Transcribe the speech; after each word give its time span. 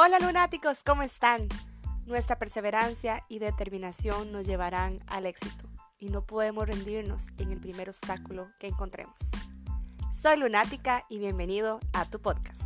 Hola 0.00 0.20
lunáticos, 0.20 0.84
¿cómo 0.84 1.02
están? 1.02 1.48
Nuestra 2.06 2.38
perseverancia 2.38 3.24
y 3.28 3.40
determinación 3.40 4.30
nos 4.30 4.46
llevarán 4.46 5.02
al 5.08 5.26
éxito 5.26 5.68
y 5.98 6.06
no 6.06 6.24
podemos 6.24 6.68
rendirnos 6.68 7.26
en 7.36 7.50
el 7.50 7.58
primer 7.58 7.88
obstáculo 7.88 8.48
que 8.60 8.68
encontremos. 8.68 9.16
Soy 10.12 10.36
lunática 10.36 11.04
y 11.08 11.18
bienvenido 11.18 11.80
a 11.92 12.08
tu 12.08 12.20
podcast. 12.20 12.62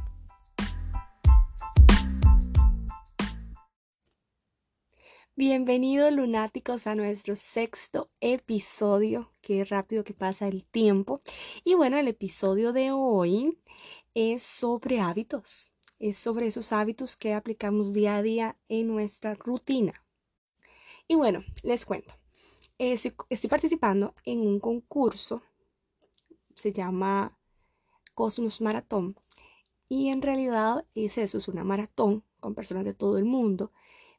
Bienvenidos 5.34 6.12
lunáticos 6.12 6.86
a 6.86 6.94
nuestro 6.94 7.34
sexto 7.34 8.10
episodio. 8.20 9.32
Qué 9.40 9.64
rápido 9.64 10.04
que 10.04 10.12
pasa 10.12 10.48
el 10.48 10.66
tiempo. 10.66 11.18
Y 11.64 11.76
bueno, 11.76 11.96
el 11.96 12.08
episodio 12.08 12.74
de 12.74 12.90
hoy 12.90 13.58
es 14.12 14.42
sobre 14.42 15.00
hábitos 15.00 15.71
es 16.02 16.18
sobre 16.18 16.48
esos 16.48 16.72
hábitos 16.72 17.16
que 17.16 17.32
aplicamos 17.32 17.92
día 17.92 18.16
a 18.16 18.22
día 18.22 18.56
en 18.68 18.88
nuestra 18.88 19.34
rutina. 19.34 20.04
Y 21.06 21.14
bueno, 21.14 21.44
les 21.62 21.86
cuento. 21.86 22.14
Estoy, 22.76 23.48
participando 23.48 24.12
en 24.24 24.40
un 24.40 24.58
concurso, 24.58 25.40
se 26.56 26.72
llama 26.72 27.38
Cosmos 28.14 28.60
Maratón, 28.60 29.16
y 29.88 30.08
en 30.08 30.22
realidad 30.22 30.84
es 30.96 31.18
eso, 31.18 31.38
es 31.38 31.46
una 31.46 31.62
maratón 31.62 32.24
con 32.40 32.56
personas 32.56 32.84
de 32.84 32.94
todo 32.94 33.16
el 33.16 33.24
mundo. 33.24 33.70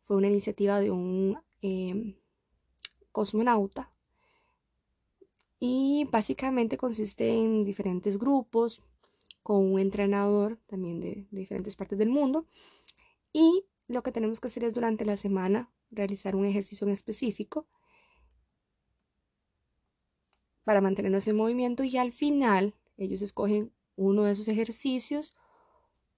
Fue 0.04 0.16
una 0.16 0.28
iniciativa 0.28 0.80
de 0.80 0.90
un 0.90 1.38
em, 1.62 2.16
cosmonauta 3.12 3.92
y 5.60 6.08
básicamente 6.10 6.78
consiste 6.78 7.36
en 7.36 7.66
diferentes 7.66 8.18
grupos, 8.18 8.82
con 9.44 9.74
un 9.74 9.80
entrenador 9.80 10.58
también 10.68 11.02
de, 11.02 11.28
diferentes 11.32 11.76
partes 11.76 12.00
del 12.00 12.10
mundo. 12.10 12.48
Y 13.34 13.66
lo 13.88 14.02
que 14.02 14.12
tenemos 14.12 14.40
que 14.40 14.48
hacer 14.48 14.64
es 14.64 14.74
durante 14.74 15.06
la 15.06 15.18
semana 15.18 15.70
realizar 15.92 16.36
un 16.36 16.46
ejercicio 16.46 16.88
en 16.88 16.94
específico 16.94 17.68
para 20.64 20.82
mantenernos 20.82 21.28
en 21.28 21.36
movimiento 21.36 21.84
y 21.84 21.98
al 21.98 22.14
final 22.14 22.74
ellos 22.98 23.22
escogen 23.22 23.74
uno 23.96 24.24
de 24.24 24.32
esos 24.32 24.48
ejercicios, 24.48 25.36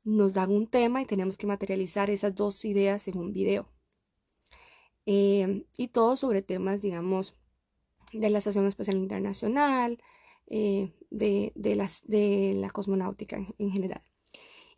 nos 0.03 0.33
dan 0.33 0.51
un 0.51 0.67
tema 0.67 1.01
y 1.01 1.05
tenemos 1.05 1.37
que 1.37 1.47
materializar 1.47 2.09
esas 2.09 2.35
dos 2.35 2.63
ideas 2.63 3.07
en 3.07 3.17
un 3.17 3.33
video. 3.33 3.67
Eh, 5.07 5.65
y 5.77 5.87
todo 5.89 6.15
sobre 6.15 6.41
temas, 6.41 6.81
digamos, 6.81 7.35
de 8.13 8.29
la 8.29 8.37
Estación 8.37 8.67
Espacial 8.67 8.97
Internacional, 8.97 9.99
eh, 10.47 10.93
de, 11.09 11.51
las, 11.75 12.01
de 12.05 12.53
la 12.55 12.69
cosmonáutica 12.69 13.37
en, 13.57 13.71
general. 13.71 14.03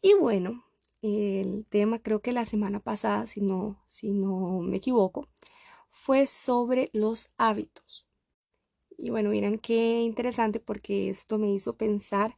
Y 0.02 0.14
bueno, 0.14 0.64
el 1.02 1.66
tema 1.68 2.00
creo 2.00 2.22
que 2.22 2.32
la 2.32 2.46
semana 2.46 2.80
pasada, 2.80 3.28
si 3.28 3.42
no, 3.42 3.84
si 3.88 4.12
no 4.12 4.60
me 4.62 4.78
equivoco, 4.78 5.28
fue 5.90 6.28
sobre 6.28 6.90
los 6.94 7.30
hábitos. 7.38 8.08
Y 8.98 9.10
bueno, 9.10 9.30
miren 9.30 9.60
qué 9.60 10.02
interesante 10.02 10.60
porque 10.60 11.10
esto 11.10 11.38
me 11.38 11.52
hizo 11.52 11.78
pensar 11.78 12.38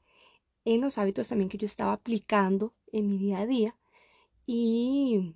en 0.66 0.82
los 0.82 0.98
hábitos 0.98 1.30
también 1.30 1.50
que 1.50 1.58
yo 1.58 1.66
estaba 1.66 1.94
aplicando 1.94 2.74
en 2.92 3.08
mi 3.08 3.18
día 3.18 3.40
a 3.40 3.46
día 3.46 3.76
y 4.46 5.36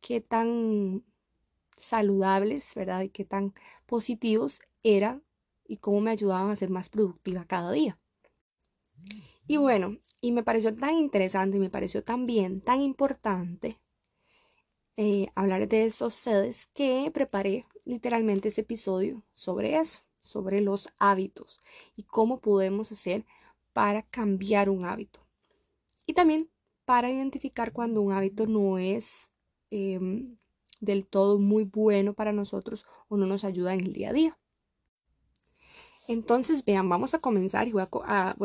qué 0.00 0.20
tan 0.20 1.04
saludables, 1.76 2.74
¿verdad? 2.74 3.02
Y 3.02 3.10
qué 3.10 3.24
tan 3.24 3.54
positivos 3.86 4.60
eran 4.82 5.22
y 5.66 5.78
cómo 5.78 6.00
me 6.00 6.10
ayudaban 6.10 6.50
a 6.50 6.56
ser 6.56 6.70
más 6.70 6.88
productiva 6.88 7.44
cada 7.44 7.72
día. 7.72 7.98
Y 9.46 9.56
bueno, 9.56 9.98
y 10.20 10.32
me 10.32 10.42
pareció 10.42 10.74
tan 10.74 10.94
interesante 10.94 11.56
y 11.56 11.60
me 11.60 11.70
pareció 11.70 12.04
también 12.04 12.60
tan 12.60 12.80
importante 12.80 13.80
eh, 14.96 15.28
hablar 15.34 15.68
de 15.68 15.86
esos 15.86 16.14
sedes 16.14 16.68
que 16.74 17.10
preparé 17.12 17.66
literalmente 17.84 18.48
este 18.48 18.60
episodio 18.60 19.24
sobre 19.34 19.76
eso, 19.76 20.00
sobre 20.20 20.60
los 20.60 20.90
hábitos 20.98 21.60
y 21.96 22.04
cómo 22.04 22.40
podemos 22.40 22.92
hacer 22.92 23.24
para 23.72 24.02
cambiar 24.02 24.68
un 24.68 24.84
hábito. 24.84 25.26
Y 26.06 26.12
también 26.12 26.50
para 26.84 27.10
identificar 27.10 27.72
cuando 27.72 28.02
un 28.02 28.12
hábito 28.12 28.46
no 28.46 28.78
es 28.78 29.30
em, 29.70 30.36
del 30.80 31.06
todo 31.06 31.38
muy 31.38 31.64
bueno 31.64 32.14
para 32.14 32.32
nosotros 32.32 32.86
o 33.08 33.16
no 33.16 33.26
nos 33.26 33.44
ayuda 33.44 33.72
en 33.72 33.80
el 33.80 33.92
día 33.92 34.10
a 34.10 34.12
día. 34.12 34.38
Entonces, 36.08 36.64
vean, 36.64 36.88
vamos 36.88 37.14
a 37.14 37.20
comenzar 37.20 37.68
y 37.68 37.72
voy 37.72 37.82
a, 37.82 38.36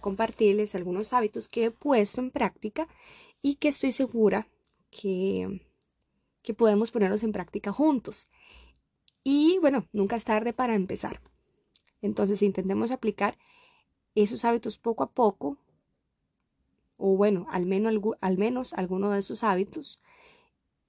compartirles 0.00 0.74
algunos 0.74 1.12
hábitos 1.12 1.48
que 1.48 1.66
he 1.66 1.70
puesto 1.70 2.20
en 2.20 2.30
práctica 2.30 2.88
y 3.42 3.56
que 3.56 3.68
estoy 3.68 3.92
segura 3.92 4.48
que, 4.90 5.60
podemos 6.56 6.92
ponerlos 6.92 7.24
en 7.24 7.32
práctica 7.32 7.72
juntos. 7.72 8.28
Y 9.24 9.58
bueno, 9.60 9.88
nunca 9.92 10.16
es 10.16 10.24
tarde 10.24 10.52
para 10.52 10.74
empezar. 10.74 11.20
Entonces, 12.00 12.42
intentemos 12.42 12.90
aplicar 12.90 13.38
esos 14.14 14.44
hábitos 14.44 14.78
poco 14.78 15.02
a 15.02 15.10
poco, 15.10 15.58
o 16.96 17.16
bueno, 17.16 17.46
al 17.50 17.66
menos, 17.66 17.94
al 18.20 18.38
menos 18.38 18.72
alguno 18.74 19.10
de 19.10 19.18
esos 19.20 19.42
hábitos, 19.42 20.00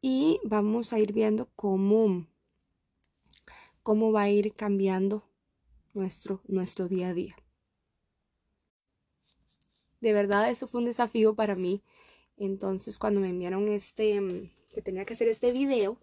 y 0.01 0.39
vamos 0.43 0.93
a 0.93 0.99
ir 0.99 1.13
viendo 1.13 1.49
cómo, 1.55 2.27
cómo 3.81 4.11
va 4.11 4.23
a 4.23 4.29
ir 4.29 4.53
cambiando 4.53 5.23
nuestro, 5.95 6.41
nuestro 6.47 6.87
día 6.87 7.09
a 7.09 7.13
día. 7.13 7.35
De 10.01 10.13
verdad, 10.13 10.49
eso 10.51 10.67
fue 10.67 10.81
un 10.81 10.85
desafío 10.85 11.33
para 11.35 11.55
mí. 11.55 11.81
Entonces, 12.37 12.97
cuando 12.97 13.21
me 13.21 13.29
enviaron 13.29 13.67
este, 13.69 14.21
mm, 14.21 14.51
que 14.73 14.81
tenía 14.81 15.05
que 15.05 15.13
hacer 15.13 15.27
este 15.29 15.51
video, 15.51 15.97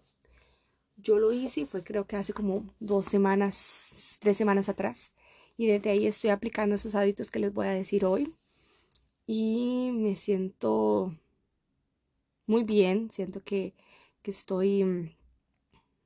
yo 0.97 1.19
lo 1.19 1.31
hice 1.31 1.61
y 1.61 1.65
fue 1.65 1.83
creo 1.83 2.05
que 2.05 2.15
hace 2.17 2.33
como 2.33 2.65
dos 2.79 3.05
semanas, 3.05 4.17
tres 4.19 4.37
semanas 4.37 4.69
atrás. 4.69 5.13
Y 5.57 5.67
desde 5.67 5.91
ahí 5.91 6.07
estoy 6.07 6.31
aplicando 6.31 6.75
esos 6.75 6.95
hábitos 6.95 7.31
que 7.31 7.39
les 7.39 7.53
voy 7.53 7.67
a 7.67 7.71
decir 7.71 8.05
hoy. 8.05 8.33
Y 9.25 9.91
me 9.93 10.15
siento 10.15 11.13
muy 12.47 12.63
bien, 12.63 13.09
siento 13.11 13.41
que, 13.43 13.73
que 14.21 14.31
estoy, 14.31 14.83
mm, 14.83 15.15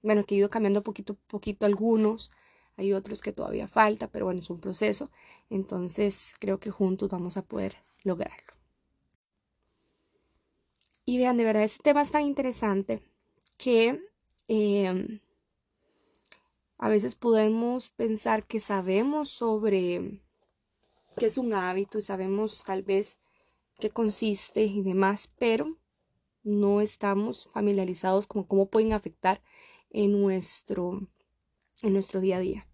bueno, 0.02 0.25
que 0.25 0.36
he 0.36 0.38
ido 0.40 0.50
cambiando 0.50 0.84
poquito 0.84 1.14
a 1.14 1.30
poquito 1.30 1.66
algunos. 1.66 2.31
Hay 2.77 2.93
otros 2.93 3.21
que 3.21 3.33
todavía 3.33 3.67
falta, 3.67 4.07
pero 4.07 4.25
bueno, 4.25 4.39
es 4.39 4.49
un 4.49 4.59
proceso. 4.59 5.09
Entonces 5.49 6.35
creo 6.39 6.59
que 6.59 6.71
juntos 6.71 7.09
vamos 7.09 7.35
a 7.35 7.41
poder 7.41 7.77
lograrlo. 8.03 8.53
Y 11.03 11.17
vean, 11.17 11.38
de 11.38 11.43
verdad, 11.43 11.63
este 11.63 11.83
tema 11.83 12.01
es 12.01 12.11
tan 12.11 12.23
interesante 12.23 13.01
que 13.57 13.99
em, 14.47 15.19
a 16.77 16.89
veces 16.89 17.15
podemos 17.15 17.89
pensar 17.89 18.45
que 18.45 18.59
sabemos 18.59 19.29
sobre 19.29 20.21
qué 21.17 21.25
es 21.25 21.38
un 21.38 21.53
hábito 21.53 21.97
y 21.97 22.03
sabemos 22.03 22.63
tal 22.63 22.83
vez 22.83 23.17
qué 23.79 23.89
consiste 23.89 24.63
y 24.63 24.83
demás, 24.83 25.31
pero 25.39 25.77
no 26.44 26.81
estamos 26.81 27.49
familiarizados 27.53 28.27
con 28.27 28.44
cómo 28.44 28.67
pueden 28.67 28.94
afectar 28.94 29.41
en 29.89 30.21
nuestro 30.21 31.07
en 31.83 31.94
nuestro 31.94 32.21
día 32.21 32.38
a 32.38 32.39
día. 32.39 32.66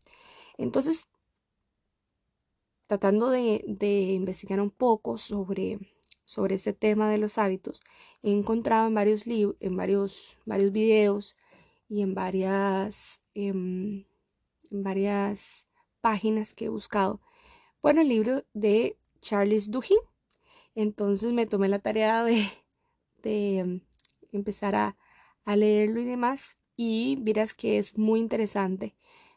Entonces, 0.63 1.07
tratando 2.87 3.29
de, 3.29 3.61
investigar 4.13 4.61
un 4.61 4.71
poco 4.71 5.17
sobre, 5.17 5.79
sobre 6.25 6.55
este 6.55 6.73
tema 6.73 7.09
de 7.09 7.17
los 7.17 7.37
hábitos, 7.37 7.81
he 8.21 8.31
encontrado 8.31 8.87
en 8.87 8.93
varios 8.93 9.27
libros, 9.27 9.57
en 9.59 9.75
varios, 9.75 10.37
varios 10.45 10.71
videos 10.71 11.35
y 11.89 12.01
en 12.01 12.15
varias, 12.15 13.21
em, 13.33 14.05
en 14.71 14.83
varias 14.83 15.67
páginas 16.01 16.53
que 16.53 16.65
he 16.65 16.69
buscado, 16.69 17.21
bueno, 17.81 18.01
el 18.01 18.07
libro 18.07 18.45
de 18.53 18.97
Charles 19.21 19.69
Duhigg. 19.69 19.99
Entonces 20.75 21.33
me 21.33 21.45
tomé 21.45 21.67
la 21.67 21.79
tarea 21.79 22.23
de, 22.23 22.47
de 23.21 23.57
em, 23.59 23.81
empezar 24.31 24.75
a, 24.75 24.97
a 25.45 25.55
leerlo 25.57 25.99
y 25.99 26.05
demás 26.05 26.57
y 26.75 27.17
verás 27.21 27.53
que 27.53 27.77
es 27.79 27.97
muy 27.97 28.19
interesante 28.19 28.95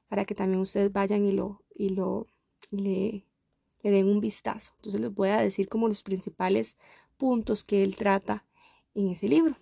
para 0.08 0.24
que 0.24 0.34
también 0.34 0.60
ustedes 0.60 0.92
vayan 0.92 1.24
y 1.24 1.32
lo 1.32 1.62
y 1.74 1.90
lo 1.90 2.26
le, 2.70 3.26
le 3.82 3.90
den 3.90 4.08
un 4.08 4.20
vistazo. 4.20 4.72
Entonces 4.76 5.00
les 5.00 5.14
voy 5.14 5.28
a 5.28 5.38
decir 5.38 5.68
como 5.68 5.88
los 5.88 6.02
principales 6.02 6.76
puntos 7.16 7.64
que 7.64 7.82
él 7.82 7.96
trata 7.96 8.44
en 8.94 9.10
ese 9.10 9.28
libro. 9.28 9.56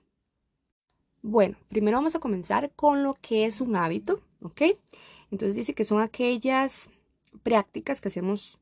Bueno, 1.23 1.57
primero 1.69 1.97
vamos 1.97 2.15
a 2.15 2.21
comenzar 2.21 2.73
con 2.75 3.03
lo 3.03 3.15
que 3.15 3.47
es 3.47 3.61
un 3.61 3.77
hábito, 3.77 4.21
¿ok? 4.43 4.63
Entonces 5.31 5.57
dice 5.57 5.75
que 5.75 5.85
son 5.85 6.01
aquellas 6.01 6.91
prácticas 7.43 8.01
que 8.01 8.09
hacemos 8.09 8.61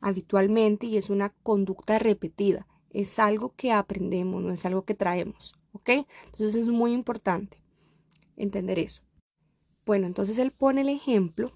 habitualmente 0.00 0.86
y 0.86 0.98
es 0.98 1.10
una 1.10 1.30
conducta 1.42 1.98
repetida. 1.98 2.66
Es 2.90 3.18
algo 3.18 3.54
que 3.56 3.72
aprendemos, 3.72 4.42
no 4.42 4.52
es 4.52 4.66
algo 4.66 4.84
que 4.84 4.94
traemos, 4.94 5.54
¿ok? 5.72 5.88
Entonces 6.26 6.54
es 6.54 6.68
muy 6.68 6.92
importante 6.92 7.62
entender 8.36 8.78
eso. 8.78 9.02
Bueno, 9.84 10.06
entonces 10.06 10.38
él 10.38 10.52
pone 10.52 10.82
el 10.82 10.88
ejemplo 10.88 11.50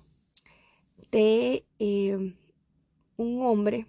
de 1.12 1.64
eh, 1.78 2.34
un 3.16 3.42
hombre 3.42 3.86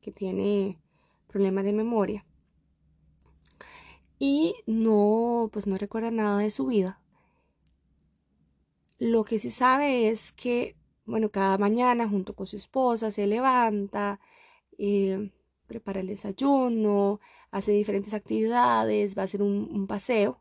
que 0.00 0.12
tiene 0.12 0.78
problemas 1.26 1.64
de 1.64 1.72
memoria 1.72 2.24
y 4.18 4.54
no, 4.66 5.50
pues 5.52 5.66
no 5.66 5.76
recuerda 5.76 6.10
nada 6.10 6.38
de 6.38 6.50
su 6.50 6.66
vida. 6.66 7.00
Lo 8.98 9.24
que 9.24 9.38
sí 9.38 9.50
sabe 9.50 10.08
es 10.08 10.32
que, 10.32 10.76
bueno, 11.04 11.30
cada 11.30 11.58
mañana 11.58 12.08
junto 12.08 12.34
con 12.34 12.46
su 12.46 12.56
esposa 12.56 13.10
se 13.10 13.26
levanta, 13.26 14.20
eh, 14.78 15.32
prepara 15.66 16.00
el 16.00 16.06
desayuno, 16.06 17.20
hace 17.50 17.72
diferentes 17.72 18.14
actividades, 18.14 19.16
va 19.16 19.22
a 19.22 19.24
hacer 19.24 19.42
un 19.42 19.86
paseo 19.88 20.40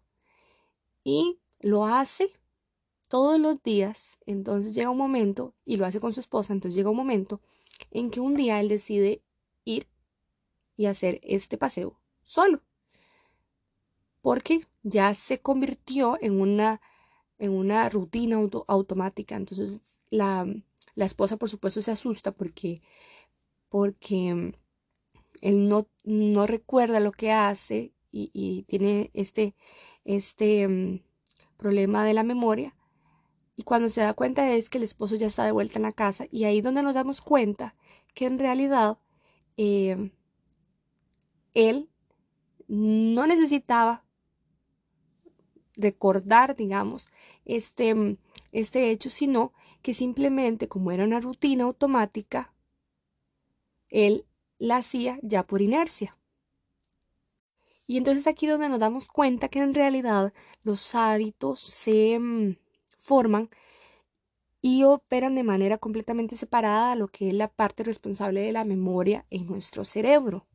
y 1.03 1.39
lo 1.59 1.85
hace 1.85 2.31
todos 3.07 3.39
los 3.39 3.61
días. 3.63 4.17
Entonces 4.25 4.73
llega 4.75 4.89
un 4.89 4.97
momento, 4.97 5.53
y 5.65 5.77
lo 5.77 5.85
hace 5.85 5.99
con 5.99 6.13
su 6.13 6.19
esposa, 6.19 6.53
entonces 6.53 6.75
llega 6.75 6.89
un 6.89 6.97
momento 6.97 7.41
en 7.91 8.11
que 8.11 8.19
un 8.19 8.35
día 8.35 8.59
él 8.59 8.69
decide 8.69 9.21
ir 9.65 9.87
y 10.75 10.85
hacer 10.87 11.19
este 11.23 11.57
paseo 11.57 11.99
solo 12.23 12.61
porque 14.27 14.67
ya 14.83 15.13
se 15.13 15.39
convirtió 15.39 16.17
en 16.19 16.41
una, 16.41 16.81
en 17.39 17.51
una 17.51 17.87
rutina 17.87 18.35
automática. 18.67 19.37
Entonces 19.37 19.79
la, 20.09 20.45
la, 20.95 21.05
esposa, 21.05 21.37
por 21.37 21.49
supuesto, 21.49 21.81
se 21.81 21.91
asusta 21.91 22.33
porque, 22.33 22.81
porque 23.69 24.53
él 25.39 25.69
no, 25.69 25.87
no 26.03 26.45
recuerda 26.45 26.99
lo 26.99 27.13
que 27.13 27.31
hace 27.31 27.93
y, 28.11 28.63
tiene 28.63 29.11
este, 29.13 29.55
este 30.03 30.67
um, 30.67 30.99
problema 31.55 32.03
de 32.03 32.13
la 32.13 32.23
memoria. 32.23 32.75
Y 33.57 33.63
cuando 33.63 33.89
se 33.89 34.01
da 34.01 34.13
cuenta 34.13 34.53
es 34.53 34.69
que 34.69 34.77
el 34.77 34.83
esposo 34.83 35.15
ya 35.15 35.27
está 35.27 35.43
de 35.43 35.51
vuelta 35.51 35.79
en 35.79 35.83
la 35.83 35.91
casa 35.91 36.27
y 36.31 36.45
ahí 36.45 36.61
donde 36.61 36.83
nos 36.83 36.93
damos 36.93 37.21
cuenta 37.21 37.75
que 38.13 38.25
en 38.25 38.37
realidad 38.37 38.99
eh, 39.57 40.11
él 41.55 41.89
no 42.67 43.25
necesitaba 43.25 44.05
recordar, 45.75 46.55
digamos, 46.55 47.09
este, 47.45 47.95
mm, 47.95 48.17
este 48.51 48.91
hecho, 48.91 49.09
sino 49.09 49.53
que 49.81 49.95
simplemente 49.95 50.67
como 50.67 50.91
era 50.91 51.03
una 51.03 51.19
rutina 51.19 51.63
automática, 51.63 52.53
él 53.89 54.25
la 54.59 54.77
hacía 54.77 55.17
ya 55.23 55.47
por 55.47 55.63
inercia. 55.63 56.15
Y 57.87 57.97
entonces 57.97 58.27
aquí 58.27 58.45
donde 58.45 58.69
nos 58.69 58.79
damos 58.79 59.07
cuenta 59.07 59.49
que 59.49 59.59
en 59.61 59.73
realidad 59.73 60.33
los 60.61 60.93
hábitos 60.93 61.59
se 61.59 62.19
mm, 62.19 62.57
forman 63.07 63.49
y 64.61 64.83
operan 64.83 65.35
de 65.35 65.43
manera 65.43 65.77
completamente 65.77 66.35
separada 66.35 66.91
a 66.91 66.95
lo 66.95 67.07
que 67.07 67.29
es 67.29 67.33
la 67.33 67.47
parte 67.47 67.83
responsable 67.83 68.41
de 68.41 68.51
la 68.51 68.65
memoria 68.65 69.25
en 69.29 69.47
nuestro 69.47 69.85
cerebro. 69.85 70.45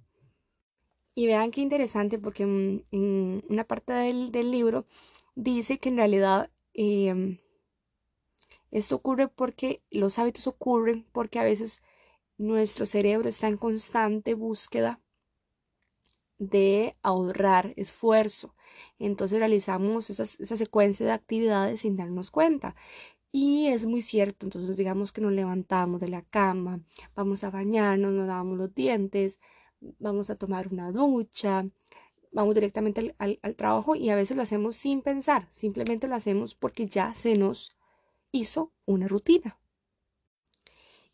Y 1.14 1.26
vean 1.26 1.50
qué 1.50 1.62
interesante 1.62 2.18
porque 2.18 2.42
en 2.42 3.44
una 3.48 3.64
parte 3.64 3.92
del, 3.92 4.50
libro 4.50 4.86
dice 5.34 5.78
que 5.78 5.88
en 5.88 5.96
realidad 5.96 6.50
em, 6.74 7.38
esto 8.70 8.96
ocurre 8.96 9.28
porque 9.28 9.82
los 9.90 10.18
hábitos 10.18 10.46
ocurren 10.46 11.06
porque 11.12 11.38
a 11.38 11.44
veces 11.44 11.82
nuestro 12.38 12.86
cerebro 12.86 13.28
está 13.28 13.48
en 13.48 13.56
constante 13.56 14.34
búsqueda 14.34 15.00
de 16.38 16.96
ahorrar 17.02 17.72
esfuerzo. 17.76 18.54
Entonces 18.98 19.38
realizamos 19.38 20.10
esa 20.10 20.56
secuencia 20.56 21.06
de 21.06 21.12
actividades 21.12 21.80
sin 21.82 21.96
darnos 21.96 22.30
cuenta. 22.30 22.74
Y 23.32 23.68
es 23.68 23.86
muy 23.86 24.02
cierto, 24.02 24.44
entonces 24.44 24.76
digamos 24.76 25.10
que 25.10 25.22
nos 25.22 25.32
levantamos 25.32 26.02
de 26.02 26.08
la 26.08 26.20
cama, 26.20 26.82
vamos 27.14 27.44
a 27.44 27.50
bañarnos, 27.50 28.12
nos 28.12 28.26
lavamos 28.26 28.58
los 28.58 28.74
dientes, 28.74 29.40
vamos 29.98 30.28
a 30.28 30.36
tomar 30.36 30.68
una 30.68 30.92
ducha, 30.92 31.64
vamos 32.30 32.54
directamente 32.54 33.14
al, 33.18 33.38
trabajo 33.56 33.94
y 33.94 34.10
a 34.10 34.16
veces 34.16 34.36
lo 34.36 34.42
hacemos 34.42 34.76
sin 34.76 35.00
pensar, 35.00 35.48
simplemente 35.50 36.08
lo 36.08 36.14
hacemos 36.14 36.54
porque 36.54 36.86
ya 36.86 37.14
se 37.14 37.36
nos 37.36 37.74
hizo 38.32 38.70
una 38.84 39.08
rutina. 39.08 39.58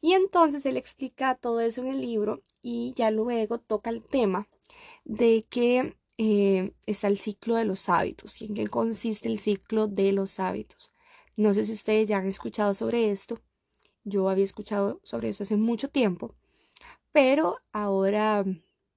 Y 0.01 0.13
entonces 0.13 0.67
él 0.67 0.77
explica 0.77 1.37
todo 1.37 1.61
eso 1.61 1.83
en 1.83 1.89
el 1.89 2.01
libro 2.01 2.43
y 2.63 2.95
ya 2.97 3.13
luego 3.13 3.59
toca 3.59 3.91
el 3.91 4.03
tema 4.03 4.49
de 5.05 5.47
que 5.49 5.97
eh, 6.19 6.73
está 6.87 7.09
el 7.09 7.19
ciclo 7.19 7.55
de 7.57 7.65
los 7.65 7.89
hábitos 7.89 8.43
y 8.43 8.47
en 8.47 8.55
qué 8.55 8.67
consiste 8.69 9.29
el 9.29 9.39
ciclo 9.39 9.87
de 9.89 10.13
los 10.13 10.41
hábitos. 10.41 10.93
No 11.37 11.55
sé 11.55 11.65
si 11.65 11.73
ustedes 11.73 12.09
ya 12.09 12.19
han 12.19 12.27
escuchado 12.27 12.75
sobre 12.75 13.11
esto. 13.11 13.39
Yo 14.05 14.29
había 14.29 14.45
escuchado 14.45 15.01
sobre 15.05 15.31
eso 15.31 15.45
hace 15.45 15.57
mucho 15.57 15.89
tiempo 15.89 16.35
pero 17.13 17.59
ahora, 17.73 18.45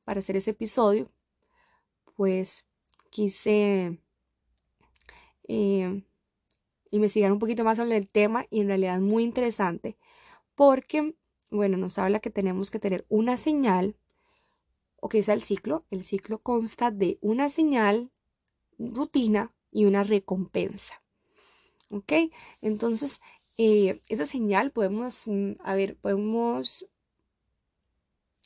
para 0.04 0.20
hacer 0.20 0.36
ese 0.36 0.52
episodio, 0.52 1.12
pues 2.16 2.66
quise 3.10 4.00
eh, 5.48 6.04
investigar 6.92 7.32
un 7.32 7.40
poquito 7.40 7.64
más 7.64 7.78
sobre 7.78 7.98
el 7.98 8.08
tema 8.10 8.46
y 8.50 8.62
en 8.62 8.68
realidad 8.68 8.96
es 8.98 9.02
muy 9.02 9.24
interesante 9.24 9.98
porque, 10.56 11.16
bueno, 11.50 11.78
nos 11.78 11.98
habla 11.98 12.20
que 12.20 12.30
tenemos 12.30 12.70
que 12.70 12.80
tener 12.80 13.06
una 13.10 13.38
señal, 13.38 13.96
o 15.02 15.10
que 15.10 15.20
es 15.20 15.28
el 15.28 15.42
ciclo. 15.42 15.86
El 15.92 16.06
ciclo 16.06 16.40
consta 16.40 16.92
de 16.92 17.18
una 17.22 17.50
señal, 17.50 18.12
rutina 18.80 19.54
y 19.70 19.86
una 19.86 20.06
recompensa. 20.06 21.04
¿Ok? 21.90 22.14
Entonces, 22.62 23.20
eh, 23.58 24.02
esa 24.08 24.26
señal 24.26 24.72
podemos, 24.72 25.28
mm, 25.28 25.54
a 25.60 25.76
ver, 25.76 25.98
podemos 25.98 26.88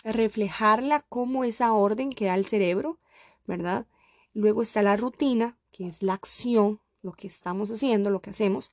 reflejarla 0.03 1.01
como 1.01 1.43
esa 1.43 1.73
orden 1.73 2.09
que 2.09 2.25
da 2.25 2.35
el 2.35 2.45
cerebro, 2.45 2.99
¿verdad? 3.45 3.87
Luego 4.33 4.61
está 4.61 4.81
la 4.81 4.97
rutina, 4.97 5.57
que 5.71 5.87
es 5.87 6.01
la 6.01 6.13
acción, 6.13 6.81
lo 7.01 7.13
que 7.13 7.27
estamos 7.27 7.69
haciendo, 7.69 8.09
lo 8.09 8.21
que 8.21 8.31
hacemos. 8.31 8.71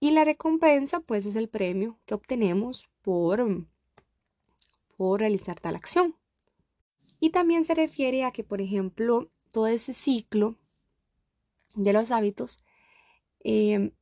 Y 0.00 0.10
la 0.12 0.24
recompensa, 0.24 1.00
pues, 1.00 1.26
es 1.26 1.36
el 1.36 1.48
premio 1.48 1.98
que 2.06 2.14
obtenemos 2.14 2.88
por, 3.02 3.66
por 4.96 5.20
realizar 5.20 5.60
tal 5.60 5.76
acción. 5.76 6.16
Y 7.24 7.30
también 7.30 7.64
se 7.64 7.74
refiere 7.74 8.22
a 8.22 8.32
que, 8.32 8.44
por 8.44 8.60
ejemplo, 8.60 9.30
todo 9.50 9.66
ese 9.66 9.94
ciclo 9.94 10.58
de 11.74 11.94
los 11.94 12.10
hábitos 12.10 12.62
em, 13.40 13.92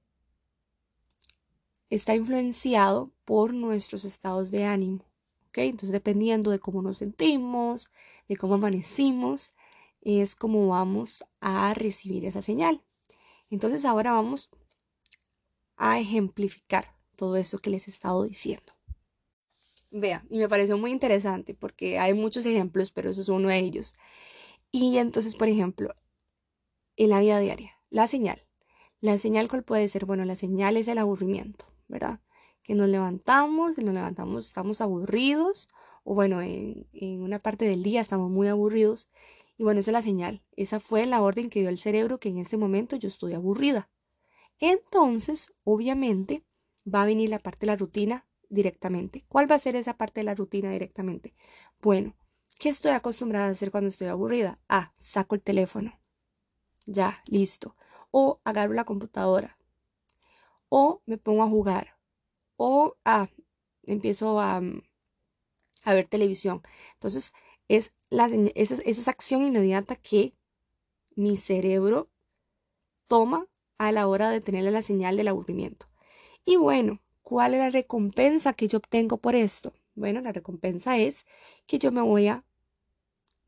está 1.89 2.17
influenciado 2.17 3.13
por 3.25 3.55
nuestros 3.55 4.05
estados 4.05 4.51
de 4.51 4.65
ánimo. 4.65 5.05
Entonces, 5.53 5.93
dependiendo 5.93 6.51
de 6.51 6.59
cómo 6.59 6.83
nos 6.83 6.97
sentimos, 6.97 7.89
de 8.29 8.37
cómo 8.37 8.55
amanecimos, 8.55 9.55
es 10.01 10.35
como 10.35 10.67
vamos 10.67 11.25
a 11.41 11.75
recibir 11.75 12.25
esa 12.25 12.43
señal. 12.43 12.83
Entonces, 13.51 13.85
ahora 13.85 14.11
vamos 14.11 14.51
a 15.77 16.01
ejemplificar 16.01 16.97
todo 17.15 17.37
eso 17.37 17.61
que 17.61 17.71
les 17.71 17.87
he 17.87 17.93
estado 17.93 18.25
diciendo. 18.25 18.73
Vea, 19.93 20.25
y 20.31 20.39
me 20.39 20.49
pareció 20.49 20.77
muy 20.79 20.91
interesante 20.91 21.55
porque 21.55 21.99
hay 21.99 22.15
muchos 22.15 22.47
ejemplos, 22.47 22.91
pero 22.93 23.11
eso 23.11 23.21
es 23.21 23.29
uno 23.29 23.49
de 23.49 23.59
ellos. 23.59 23.95
Y 24.73 24.99
entonces, 24.99 25.37
por 25.37 25.49
ejemplo, 25.49 25.95
en 26.97 27.11
la 27.11 27.21
vida 27.21 27.39
diaria, 27.39 27.73
la 27.91 28.09
señal. 28.09 28.45
La 29.01 29.19
señal, 29.19 29.49
¿cuál 29.49 29.63
puede 29.65 29.87
ser? 29.89 30.07
Bueno, 30.07 30.25
la 30.25 30.37
señal 30.37 30.77
es 30.77 30.89
el 30.89 30.99
aburrimiento, 30.99 31.67
¿verdad? 31.89 32.21
que 32.63 32.75
nos 32.75 32.89
levantamos, 32.89 33.79
nos 33.79 33.95
levantamos, 33.95 34.47
estamos 34.47 34.81
aburridos, 34.81 35.69
o 36.05 36.15
bueno, 36.15 36.41
en, 36.43 36.87
una 37.23 37.39
parte 37.41 37.65
del 37.65 37.83
día 37.83 38.01
estamos 38.01 38.31
muy 38.31 38.49
aburridos, 38.49 39.09
y 39.59 39.65
bueno, 39.65 39.81
esa 39.81 39.91
es 39.91 39.93
la 39.93 40.03
señal, 40.03 40.43
esa 40.57 40.81
fue 40.81 41.07
la 41.07 41.21
orden 41.23 41.51
que 41.51 41.61
dio 41.61 41.69
el 41.69 41.79
cerebro 41.79 42.19
que 42.19 42.29
en 42.29 42.39
este 42.39 42.57
momento 42.57 42.97
yo 42.97 43.09
estoy 43.09 43.35
aburrida. 43.35 43.91
Entonces, 44.59 45.53
obviamente, 45.65 46.45
va 46.93 47.03
a 47.03 47.07
venir 47.07 47.31
la 47.31 47.39
parte 47.39 47.61
de 47.61 47.67
la 47.67 47.77
rutina 47.77 48.27
directamente. 48.53 49.25
¿Cuál 49.29 49.51
va 49.51 49.57
a 49.57 49.59
ser 49.59 49.77
esa 49.77 49.97
parte 49.97 50.21
de 50.21 50.25
la 50.25 50.35
rutina 50.35 50.71
directamente? 50.71 51.35
Bueno, 51.81 52.15
¿qué 52.59 52.69
estoy 52.69 52.93
acostumbrada 52.93 53.47
a 53.47 53.51
hacer 53.51 53.71
cuando 53.71 53.89
estoy 53.89 54.09
aburrida? 54.09 54.61
Ah, 54.69 54.93
saco 54.99 55.35
el 55.35 55.43
teléfono. 55.43 55.99
Ya, 56.87 57.23
listo. 57.27 57.77
O 58.11 58.41
agarro 58.45 58.75
la 58.75 58.85
computadora. 58.85 59.59
O 60.69 61.03
me 61.07 61.19
pongo 61.19 61.43
a 61.43 61.49
jugar 61.49 61.97
o 62.57 62.97
ah, 63.05 63.29
empiezo 63.85 64.39
a, 64.41 64.61
mm, 64.61 64.83
a, 65.85 65.95
ver 65.95 66.07
televisión. 66.07 66.63
Entonces, 66.95 67.33
es 67.69 67.93
la, 68.09 68.31
esa, 68.55 68.77
esa 68.85 69.11
acción 69.11 69.43
inmediata 69.43 69.97
que 69.97 70.35
mi 71.17 71.37
cerebro 71.37 72.09
toma 73.09 73.49
a 73.79 73.93
la 73.93 74.07
hora 74.07 74.31
de 74.31 74.41
tener 74.41 74.65
la 74.71 74.83
señal 74.83 75.17
del 75.17 75.29
aburrimiento. 75.29 75.87
Y 76.45 76.57
bueno, 76.57 77.01
¿cuál 77.33 77.55
es 77.55 77.61
la 77.61 77.71
recompensa 77.71 78.53
que 78.53 78.69
yo 78.69 78.77
obtengo 78.77 79.17
por 79.17 79.35
esto? 79.35 79.73
Bueno, 79.95 80.21
la 80.21 80.33
recompensa 80.33 80.99
es 80.99 81.25
que 81.67 81.79
yo 81.79 81.91
me 81.91 82.03
voy 82.03 82.27
a 82.27 82.45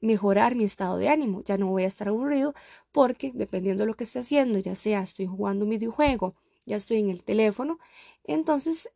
mejorar 0.00 0.54
mi 0.54 0.64
estado 0.64 0.96
de 0.96 1.10
ánimo. 1.10 1.42
Ya 1.44 1.58
no 1.58 1.66
voy 1.66 1.84
a 1.84 1.88
estar 1.88 2.08
aburrido 2.08 2.54
porque 2.92 3.30
dependiendo 3.34 3.82
de 3.82 3.88
lo 3.88 3.94
que 3.94 4.04
esté 4.04 4.20
haciendo, 4.20 4.58
ya 4.58 4.74
sea 4.74 5.02
estoy 5.02 5.26
jugando 5.26 5.66
un 5.66 5.70
videojuego, 5.72 6.34
ya 6.64 6.76
estoy 6.76 6.96
en 6.96 7.10
el 7.10 7.24
teléfono, 7.24 7.78
entonces 8.24 8.88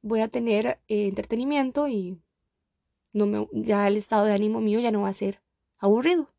voy 0.00 0.22
a 0.22 0.28
tener 0.28 0.80
eh, 0.88 1.08
entretenimiento 1.08 1.86
y 1.86 2.18
no 3.12 3.26
me, 3.26 3.46
ya 3.52 3.88
el 3.88 3.98
estado 3.98 4.24
de 4.24 4.32
ánimo 4.32 4.62
mío 4.62 4.80
ya 4.80 4.90
no 4.90 5.02
va 5.02 5.10
a 5.10 5.12
ser 5.12 5.42
aburrido. 5.76 6.30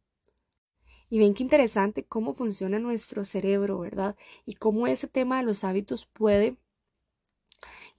Y 1.11 1.19
ven 1.19 1.35
qué 1.35 1.43
interesante 1.43 2.03
cómo 2.03 2.33
funciona 2.33 2.79
nuestro 2.79 3.25
cerebro, 3.25 3.77
¿verdad? 3.77 4.15
Y 4.47 4.55
cómo 4.55 4.87
ese 4.87 5.07
tema 5.07 5.37
de 5.37 5.43
los 5.43 5.63
hábitos 5.63 6.07
puede 6.07 6.57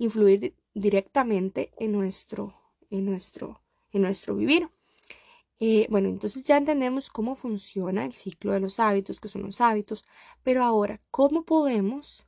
influir 0.00 0.56
directamente 0.72 1.70
en 1.76 1.92
nuestro, 1.92 2.54
en 2.88 3.04
nuestro, 3.04 3.60
en 3.92 4.02
nuestro 4.02 4.34
vivir. 4.34 4.70
Eh, 5.58 5.86
bueno, 5.90 6.08
entonces 6.08 6.42
ya 6.42 6.56
entendemos 6.56 7.10
cómo 7.10 7.34
funciona 7.34 8.06
el 8.06 8.12
ciclo 8.12 8.52
de 8.52 8.60
los 8.60 8.80
hábitos, 8.80 9.20
que 9.20 9.28
son 9.28 9.42
los 9.42 9.60
hábitos, 9.60 10.06
pero 10.42 10.64
ahora, 10.64 11.02
¿cómo 11.10 11.44
podemos 11.44 12.26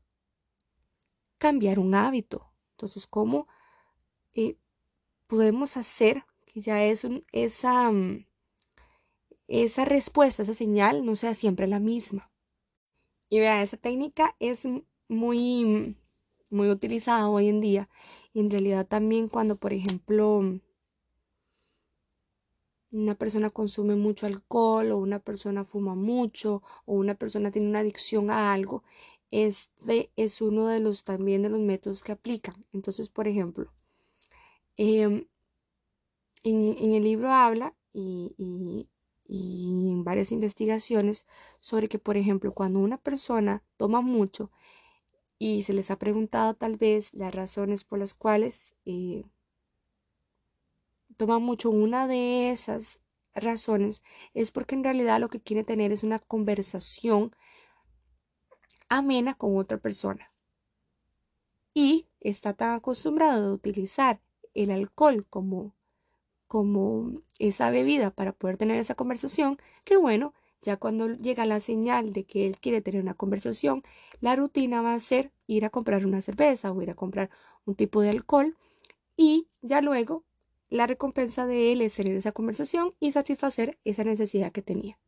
cambiar 1.38 1.78
un 1.78 1.94
hábito? 1.94 2.52
Entonces, 2.72 3.06
¿cómo 3.06 3.48
eh, 4.34 4.58
podemos 5.26 5.78
hacer 5.78 6.24
que 6.44 6.60
ya 6.60 6.84
es 6.84 7.06
esa, 7.32 7.90
mm, 7.90 8.26
esa 9.48 9.86
respuesta, 9.86 10.42
esa 10.42 10.52
señal 10.52 11.06
no 11.06 11.16
sea 11.16 11.32
siempre 11.32 11.66
la 11.66 11.78
misma? 11.78 12.30
Y 13.30 13.40
vea, 13.40 13.62
esa 13.62 13.78
técnica 13.78 14.36
es 14.40 14.68
muy, 15.08 15.96
muy 16.52 16.68
utilizada 16.70 17.28
hoy 17.28 17.48
en 17.48 17.60
día 17.60 17.88
y 18.32 18.40
en 18.40 18.50
realidad 18.50 18.86
también 18.86 19.28
cuando, 19.28 19.56
por 19.56 19.72
ejemplo, 19.72 20.42
una 22.92 23.14
persona 23.14 23.50
consume 23.50 23.96
mucho 23.96 24.26
alcohol 24.26 24.92
o 24.92 24.98
una 24.98 25.18
persona 25.18 25.64
fuma 25.64 25.94
mucho 25.94 26.62
o 26.84 26.94
una 26.94 27.14
persona 27.14 27.50
tiene 27.50 27.68
una 27.68 27.80
adicción 27.80 28.30
a 28.30 28.52
algo, 28.52 28.84
este 29.30 30.10
es 30.16 30.40
uno 30.42 30.68
de 30.68 30.80
los 30.80 31.04
también 31.04 31.42
de 31.42 31.48
los 31.48 31.60
métodos 31.60 32.02
que 32.02 32.12
aplican. 32.12 32.54
Entonces, 32.72 33.08
por 33.08 33.26
ejemplo, 33.28 33.72
em, 34.76 35.26
en, 36.44 36.94
el 36.94 37.04
libro 37.04 37.32
habla 37.32 37.74
y, 37.94 38.34
y, 38.36 38.88
y 39.26 39.90
en 39.90 40.04
varias 40.04 40.32
investigaciones 40.32 41.24
sobre 41.60 41.88
que, 41.88 41.98
por 41.98 42.16
ejemplo, 42.16 42.52
cuando 42.52 42.80
una 42.80 42.98
persona 42.98 43.62
toma 43.76 44.00
mucho 44.02 44.50
y 45.44 45.64
se 45.64 45.72
les 45.72 45.90
ha 45.90 45.98
preguntado 45.98 46.54
tal 46.54 46.76
vez 46.76 47.12
las 47.14 47.34
razones 47.34 47.82
por 47.82 47.98
las 47.98 48.14
cuales 48.14 48.76
eh, 48.84 49.24
toma 51.16 51.40
mucho 51.40 51.68
una 51.68 52.06
de 52.06 52.52
esas 52.52 53.00
razones 53.34 54.04
es 54.34 54.52
porque 54.52 54.76
en 54.76 54.84
realidad 54.84 55.18
lo 55.18 55.28
que 55.28 55.40
quiere 55.40 55.64
tener 55.64 55.90
es 55.90 56.04
una 56.04 56.20
conversación 56.20 57.34
amena 58.88 59.34
con 59.34 59.56
otra 59.56 59.78
persona. 59.78 60.32
Y 61.74 62.06
está 62.20 62.52
tan 62.52 62.74
acostumbrado 62.74 63.50
a 63.50 63.54
utilizar 63.54 64.20
el 64.54 64.70
alcohol 64.70 65.26
como, 65.28 65.74
como 66.46 67.20
esa 67.40 67.68
bebida 67.72 68.12
para 68.12 68.30
poder 68.30 68.58
tener 68.58 68.78
esa 68.78 68.94
conversación 68.94 69.58
que 69.82 69.96
bueno, 69.96 70.34
ya 70.62 70.76
cuando 70.76 71.08
llega 71.08 71.44
la 71.46 71.60
señal 71.60 72.12
de 72.12 72.24
que 72.24 72.46
él 72.46 72.58
quiere 72.58 72.80
tener 72.80 73.02
una 73.02 73.14
conversación, 73.14 73.82
la 74.20 74.36
rutina 74.36 74.80
va 74.82 74.94
a 74.94 75.00
ser 75.00 75.32
ir 75.46 75.64
a 75.64 75.70
comprar 75.70 76.06
una 76.06 76.22
cerveza 76.22 76.72
o 76.72 76.80
ir 76.82 76.90
a 76.90 76.94
comprar 76.94 77.30
un 77.64 77.74
tipo 77.74 78.00
de 78.00 78.10
alcohol 78.10 78.56
y 79.16 79.48
ya 79.60 79.80
luego 79.80 80.24
la 80.70 80.86
recompensa 80.86 81.46
de 81.46 81.72
él 81.72 81.82
es 81.82 81.94
tener 81.94 82.16
esa 82.16 82.32
conversación 82.32 82.94
y 82.98 83.12
satisfacer 83.12 83.78
esa 83.84 84.04
necesidad 84.04 84.52
que 84.52 84.62
tenía. 84.62 84.98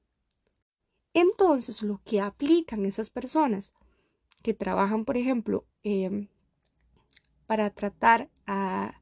Entonces, 1.15 1.83
lo 1.83 2.01
que 2.05 2.21
aplican 2.21 2.85
esas 2.85 3.09
personas 3.09 3.73
que 4.43 4.53
trabajan, 4.53 5.05
por 5.05 5.17
ejemplo, 5.17 5.65
em, 5.83 6.29
para 7.47 7.71
tratar 7.71 8.29
a, 8.47 9.01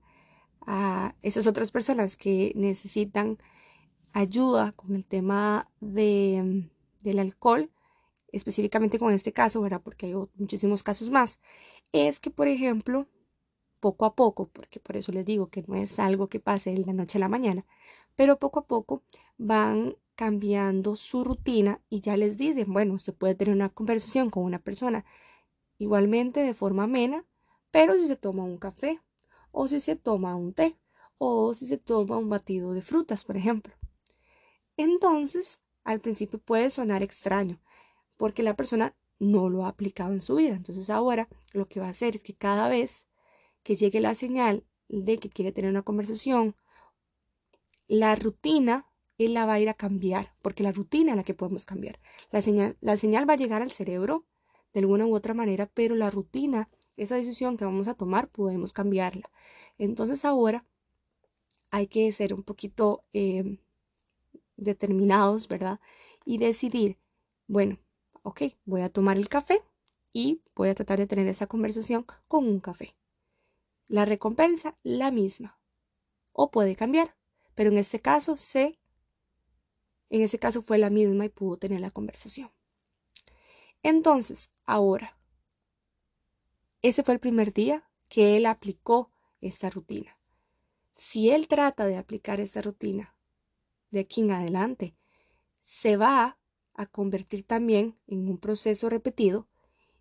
esas 1.22 1.48
otras 1.48 1.72
personas 1.72 2.16
que 2.16 2.52
necesitan 2.54 3.38
ayuda 4.12 4.72
con 4.72 4.94
el 4.94 5.04
tema 5.04 5.70
de, 5.80 6.70
del 7.02 7.18
alcohol, 7.18 7.70
específicamente 8.28 8.98
con 8.98 9.12
este 9.12 9.32
caso, 9.32 9.60
¿verdad? 9.60 9.82
Porque 9.82 10.06
hay 10.06 10.14
muchísimos 10.36 10.82
casos 10.82 11.10
más, 11.10 11.38
es 11.92 12.20
que, 12.20 12.30
por 12.30 12.48
ejemplo, 12.48 13.06
poco 13.80 14.06
a 14.06 14.14
poco, 14.14 14.48
porque 14.48 14.80
por 14.80 14.96
eso 14.96 15.12
les 15.12 15.26
digo 15.26 15.48
que 15.48 15.64
no 15.66 15.74
es 15.74 15.98
algo 15.98 16.28
que 16.28 16.40
pase 16.40 16.70
de 16.70 16.84
la 16.84 16.92
noche 16.92 17.18
a 17.18 17.20
la 17.20 17.28
mañana, 17.28 17.66
pero 18.16 18.38
poco 18.38 18.60
a 18.60 18.66
poco 18.66 19.02
van 19.38 19.96
cambiando 20.14 20.94
su 20.96 21.24
rutina 21.24 21.80
y 21.90 22.00
ya 22.00 22.16
les 22.16 22.36
dicen, 22.38 22.72
bueno, 22.72 22.94
usted 22.94 23.14
puede 23.14 23.34
tener 23.34 23.54
una 23.54 23.70
conversación 23.70 24.30
con 24.30 24.44
una 24.44 24.58
persona 24.60 25.04
igualmente 25.78 26.40
de 26.40 26.54
forma 26.54 26.84
amena, 26.84 27.24
pero 27.70 27.98
si 27.98 28.06
se 28.06 28.16
toma 28.16 28.44
un 28.44 28.58
café, 28.58 29.00
o 29.50 29.68
si 29.68 29.80
se 29.80 29.96
toma 29.96 30.36
un 30.36 30.52
té, 30.52 30.76
o 31.18 31.54
si 31.54 31.66
se 31.66 31.78
toma 31.78 32.18
un 32.18 32.28
batido 32.28 32.72
de 32.74 32.82
frutas, 32.82 33.24
por 33.24 33.36
ejemplo. 33.36 33.74
Entonces, 34.76 35.60
al 35.84 36.00
principio 36.00 36.38
puede 36.38 36.70
sonar 36.70 37.02
extraño, 37.02 37.60
porque 38.16 38.42
la 38.42 38.56
persona 38.56 38.94
no 39.18 39.48
lo 39.48 39.64
ha 39.64 39.68
aplicado 39.68 40.12
en 40.12 40.22
su 40.22 40.36
vida. 40.36 40.54
Entonces 40.54 40.90
ahora 40.90 41.28
lo 41.52 41.68
que 41.68 41.80
va 41.80 41.86
a 41.86 41.90
hacer 41.90 42.16
es 42.16 42.22
que 42.22 42.34
cada 42.34 42.68
vez 42.68 43.06
que 43.62 43.76
llegue 43.76 44.00
la 44.00 44.14
señal 44.14 44.64
de 44.88 45.18
que 45.18 45.30
quiere 45.30 45.52
tener 45.52 45.70
una 45.70 45.82
conversación, 45.82 46.56
la 47.86 48.14
rutina 48.16 48.86
él 49.18 49.34
la 49.34 49.46
va 49.46 49.54
a 49.54 49.60
ir 49.60 49.68
a 49.68 49.74
cambiar, 49.74 50.34
porque 50.42 50.62
la 50.62 50.72
rutina 50.72 51.12
es 51.12 51.16
la 51.16 51.24
que 51.24 51.34
podemos 51.34 51.64
cambiar. 51.64 52.00
La 52.30 52.42
señal, 52.42 52.76
la 52.80 52.96
señal 52.96 53.28
va 53.28 53.34
a 53.34 53.36
llegar 53.36 53.62
al 53.62 53.70
cerebro 53.70 54.24
de 54.72 54.80
alguna 54.80 55.06
u 55.06 55.14
otra 55.14 55.34
manera, 55.34 55.70
pero 55.72 55.94
la 55.94 56.10
rutina, 56.10 56.68
esa 56.96 57.16
decisión 57.16 57.56
que 57.56 57.64
vamos 57.64 57.88
a 57.88 57.94
tomar, 57.94 58.28
podemos 58.28 58.72
cambiarla. 58.72 59.30
Entonces 59.78 60.24
ahora 60.24 60.64
hay 61.70 61.86
que 61.86 62.10
ser 62.12 62.34
un 62.34 62.42
poquito 62.42 63.04
em, 63.12 63.58
determinados, 64.56 65.48
¿verdad? 65.48 65.80
Y 66.24 66.38
decidir, 66.38 66.98
bueno, 67.46 67.78
ok, 68.22 68.42
voy 68.64 68.82
a 68.82 68.88
tomar 68.88 69.16
el 69.16 69.28
café 69.28 69.62
y 70.12 70.42
voy 70.54 70.68
a 70.68 70.74
tratar 70.74 70.98
de 70.98 71.06
tener 71.06 71.28
esa 71.28 71.46
conversación 71.46 72.06
con 72.28 72.46
un 72.46 72.60
café. 72.60 72.96
La 73.88 74.04
recompensa, 74.04 74.78
la 74.82 75.10
misma. 75.10 75.58
O 76.32 76.50
puede 76.50 76.76
cambiar, 76.76 77.16
pero 77.54 77.70
en 77.70 77.78
este 77.78 78.00
caso 78.00 78.36
sé, 78.36 78.78
en 80.08 80.22
este 80.22 80.38
caso 80.38 80.62
fue 80.62 80.78
la 80.78 80.90
misma 80.90 81.24
y 81.24 81.28
pudo 81.28 81.56
tener 81.56 81.80
la 81.80 81.90
conversación. 81.90 82.50
Entonces, 83.82 84.50
ahora, 84.64 85.18
ese 86.82 87.02
fue 87.02 87.14
el 87.14 87.20
primer 87.20 87.52
día 87.52 87.88
que 88.08 88.36
él 88.36 88.46
aplicó 88.46 89.10
esta 89.40 89.70
rutina. 89.70 90.18
Si 90.94 91.30
él 91.30 91.48
trata 91.48 91.86
de 91.86 91.96
aplicar 91.96 92.40
esta 92.40 92.60
rutina 92.62 93.11
de 93.92 94.00
aquí 94.00 94.22
en 94.22 94.32
adelante, 94.32 94.96
se 95.62 95.96
va 95.96 96.38
a 96.74 96.86
convertir 96.86 97.44
también 97.44 97.96
en 98.08 98.28
un 98.28 98.38
proceso 98.38 98.88
repetido 98.88 99.46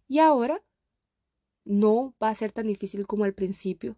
y 0.08 0.20
ahora 0.20 0.64
no 1.64 2.16
va 2.22 2.30
a 2.30 2.36
ser 2.36 2.52
tan 2.52 2.68
difícil 2.68 3.06
como 3.06 3.26
al 3.26 3.34
principio 3.34 3.98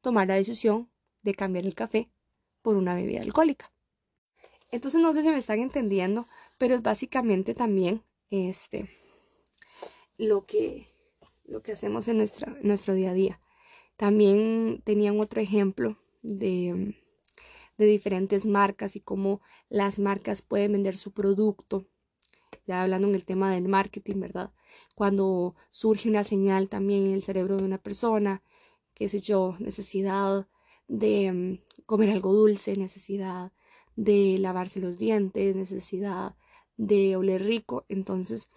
tomar 0.00 0.28
la 0.28 0.34
decisión 0.34 0.88
de 1.22 1.34
cambiar 1.34 1.66
el 1.66 1.74
café 1.74 2.08
por 2.62 2.76
una 2.76 2.94
bebida 2.94 3.22
alcohólica. 3.22 3.72
Entonces 4.70 5.00
no 5.00 5.12
sé 5.12 5.22
si 5.22 5.30
me 5.30 5.38
están 5.38 5.58
entendiendo, 5.58 6.28
pero 6.58 6.76
es 6.76 6.82
básicamente 6.82 7.54
también 7.54 8.04
este 8.30 8.88
lo 10.16 10.46
que 10.46 10.86
lo 11.44 11.62
que 11.62 11.72
hacemos 11.72 12.06
en 12.06 12.18
nuestra, 12.18 12.56
nuestro 12.62 12.94
día 12.94 13.10
a 13.10 13.14
día. 13.14 13.40
También 13.96 14.82
tenían 14.84 15.18
otro 15.18 15.40
ejemplo 15.40 15.98
de, 16.22 16.94
de 17.80 17.90
diferentes 17.90 18.46
marcas 18.46 18.94
y 18.96 19.00
cómo 19.00 19.40
las 19.68 19.98
marcas 19.98 20.42
pueden 20.42 20.72
vender 20.72 20.96
su 20.96 21.12
producto. 21.12 21.86
Ya 22.66 22.82
hablando 22.82 23.08
en 23.08 23.14
el 23.14 23.24
tema 23.24 23.52
del 23.52 23.68
marketing, 23.68 24.20
¿verdad? 24.20 24.52
cuando 24.94 25.54
surge 25.70 26.08
una 26.08 26.24
señal 26.24 26.68
también 26.68 27.06
en 27.06 27.14
el 27.14 27.22
cerebro 27.22 27.56
de 27.56 27.64
una 27.64 27.78
persona, 27.78 28.42
qué 28.94 29.08
sé 29.08 29.20
yo, 29.20 29.56
necesidad 29.58 30.46
de 30.88 31.32
mm, 31.32 31.84
comer 31.86 32.10
algo 32.10 32.32
dulce, 32.32 32.76
necesidad 32.76 33.52
de 33.96 34.36
lavarse 34.38 34.80
los 34.80 34.98
dientes, 34.98 35.56
necesidad 35.56 36.36
de 36.76 37.16
oler 37.16 37.44
rico, 37.44 37.84
entonces 37.88 38.50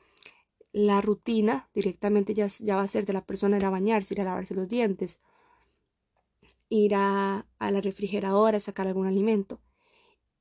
la 0.72 1.02
rutina 1.02 1.70
directamente 1.74 2.34
ya, 2.34 2.48
ya 2.48 2.76
va 2.76 2.82
a 2.82 2.88
ser 2.88 3.06
de 3.06 3.14
la 3.14 3.26
persona 3.26 3.58
ir 3.58 3.66
a 3.66 3.70
bañarse, 3.70 4.14
ir 4.14 4.22
a 4.22 4.26
lavarse 4.26 4.56
los 4.56 4.70
dientes, 4.70 5.20
ir 6.74 6.96
a, 6.96 7.46
la 7.60 7.82
refrigeradora 7.82 8.58
a 8.58 8.60
sacar 8.60 8.88
algún 8.88 9.06
alimento. 9.06 9.62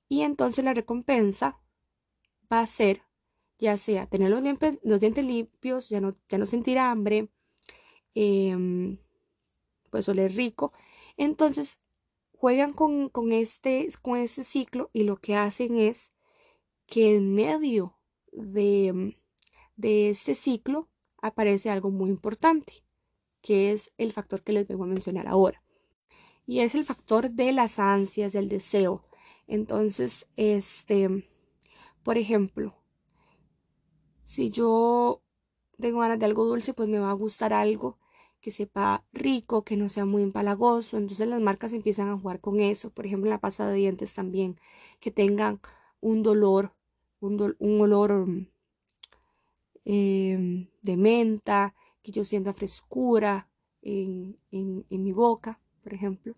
Y 0.09 0.23
entonces 0.23 0.65
la 0.65 0.75
recompensa 0.75 1.59
va 2.51 2.61
a 2.61 2.67
ser 2.67 3.03
ya 3.59 3.77
sea 3.77 4.07
tener 4.07 4.31
los 4.31 4.43
dientes, 5.01 5.25
limpios, 5.25 5.89
ya 5.89 6.01
no, 6.01 6.17
ya 6.29 6.39
no 6.39 6.47
sentir 6.47 6.79
hambre, 6.79 7.29
em, 8.15 8.99
pues 9.91 10.09
oler 10.09 10.35
rico. 10.35 10.73
Entonces 11.17 11.79
juegan 12.33 12.73
con, 12.73 13.09
con, 13.11 13.33
este, 13.33 13.89
con 14.03 14.19
este 14.19 14.43
ciclo 14.43 14.91
y 14.93 15.05
lo 15.05 15.19
que 15.19 15.37
hacen 15.37 15.79
es 15.79 16.13
que 16.87 17.15
en 17.15 17.35
medio 17.35 17.99
de, 18.33 19.17
de 19.77 20.11
este 20.11 20.35
ciclo 20.35 20.89
aparece 21.19 21.71
algo 21.71 21.91
muy 21.91 22.11
importante, 22.11 22.85
que 23.43 23.73
es 23.73 23.93
el 23.99 24.13
factor 24.13 24.43
que 24.43 24.53
les 24.53 24.67
vengo 24.67 24.85
a 24.85 24.89
mencionar 24.89 25.29
ahora. 25.29 25.62
Y 26.47 26.61
es 26.61 26.75
el 26.75 26.85
factor 26.85 27.31
de 27.31 27.53
las 27.53 27.79
ansias, 27.81 28.33
del 28.33 28.49
deseo. 28.49 29.05
Entonces, 29.49 30.27
este, 30.37 31.29
por 32.03 32.19
ejemplo, 32.19 32.75
Si 34.25 34.51
yo 34.51 35.23
tengo 35.79 36.01
ganas 36.01 36.19
de 36.19 36.27
algo 36.27 36.45
dulce, 36.45 36.75
pues 36.75 36.89
me 36.89 36.99
va 36.99 37.11
a 37.11 37.15
gustar 37.15 37.53
algo 37.53 37.99
que 38.41 38.51
sepa 38.51 39.05
rico, 39.13 39.65
que 39.65 39.77
no 39.77 39.89
sea 39.89 40.05
muy 40.07 40.23
empalagoso. 40.23 40.97
Entonces 40.99 41.29
las 41.29 41.41
marcas 41.41 41.73
empiezan 41.73 42.09
a 42.09 42.19
jugar 42.19 42.41
con 42.41 42.61
eso. 42.61 42.91
Por 42.91 43.07
ejemplo, 43.07 43.31
la 43.31 43.41
pasta 43.41 43.67
de 43.69 43.77
dientes 43.77 44.15
también, 44.15 44.59
que 45.01 45.11
tengan 45.11 45.61
un 46.01 46.23
dolor, 46.23 46.75
un, 47.21 47.41
olor 47.81 48.27
em, 49.85 50.69
de 50.83 50.97
menta, 50.97 51.75
que 52.03 52.13
yo 52.13 52.25
sienta 52.25 52.53
frescura 52.53 53.49
en 53.83 54.37
mi 54.91 55.13
boca, 55.13 55.61
por 55.83 55.95
ejemplo. 55.95 56.35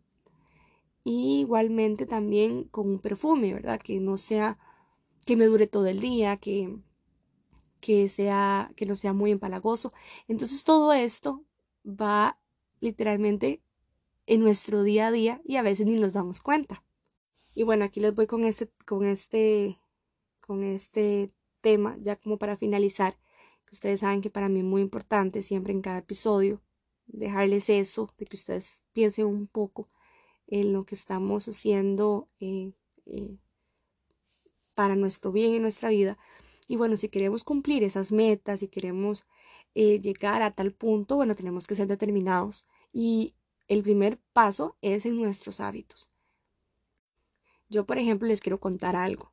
Y 1.05 1.41
igualmente 1.41 2.07
también 2.07 2.65
con 2.65 2.89
un 2.89 2.99
perfume, 2.99 3.53
¿verdad? 3.55 3.81
Que 3.81 4.01
no 4.01 4.17
sea, 4.17 4.59
que 5.27 5.37
me 5.37 5.45
dure 5.47 5.67
todo 5.67 5.87
el 5.87 6.01
día, 6.01 6.39
que, 6.39 6.77
que, 7.81 8.09
sea, 8.09 8.73
que 8.77 8.87
no 8.87 8.97
sea 8.97 9.13
muy 9.13 9.31
empalagoso. 9.31 9.93
Entonces 10.29 10.65
todo 10.65 10.93
esto 10.93 11.45
va 11.85 12.39
literalmente 12.81 13.63
en 14.27 14.41
nuestro 14.41 14.83
día 14.83 15.09
a 15.09 15.13
día 15.13 15.43
y 15.45 15.57
a 15.57 15.63
veces 15.63 15.87
ni 15.87 15.97
nos 15.97 16.15
damos 16.15 16.41
cuenta. 16.41 16.83
Y 17.55 17.63
bueno, 17.65 17.85
aquí 17.85 18.01
les 18.01 18.15
voy 18.15 18.27
con 18.27 18.45
este, 18.45 18.71
con 18.87 19.05
este, 19.07 19.79
con 20.41 20.65
este 20.65 21.31
tema, 21.61 21.97
ya 22.01 22.17
como 22.17 22.39
para 22.39 22.57
finalizar, 22.57 23.19
que 23.67 23.75
ustedes 23.75 24.01
saben 24.01 24.23
que 24.23 24.31
para 24.31 24.49
mí 24.49 24.61
es 24.61 24.65
muy 24.65 24.83
importante 24.83 25.43
siempre 25.43 25.73
en 25.73 25.83
cada 25.83 25.99
episodio 25.99 26.63
dejarles 27.07 27.69
eso, 27.71 28.13
de 28.19 28.27
que 28.27 28.37
ustedes 28.37 28.83
piensen 28.93 29.27
un 29.27 29.47
poco 29.47 29.89
en 30.47 30.73
lo 30.73 30.85
que 30.85 30.95
estamos 30.95 31.49
haciendo 31.49 32.29
eh, 32.41 32.73
eh, 33.07 33.39
para 34.75 34.97
nuestro 34.97 35.33
bien 35.33 35.55
en 35.55 35.63
nuestra 35.63 35.89
vida. 35.89 36.19
Y 36.69 36.77
bueno, 36.77 36.97
si 36.97 37.09
queremos 37.09 37.45
cumplir 37.45 37.85
esas 37.85 38.13
metas, 38.13 38.61
si 38.61 38.69
queremos 38.69 39.25
eh, 39.75 40.01
llegar 40.01 40.43
a 40.43 40.53
tal 40.53 40.73
punto, 40.73 41.17
bueno, 41.17 41.35
tenemos 41.35 41.67
que 41.67 41.75
ser 41.75 41.87
determinados. 41.87 42.67
Y 42.93 43.35
el 43.69 43.83
primer 43.83 44.19
paso 44.33 44.77
es 44.83 45.07
en 45.07 45.17
nuestros 45.17 45.61
hábitos. 45.61 46.11
Yo, 47.69 47.87
por 47.87 47.99
ejemplo, 47.99 48.29
les 48.29 48.41
quiero 48.41 48.59
contar 48.59 48.97
algo. 48.97 49.33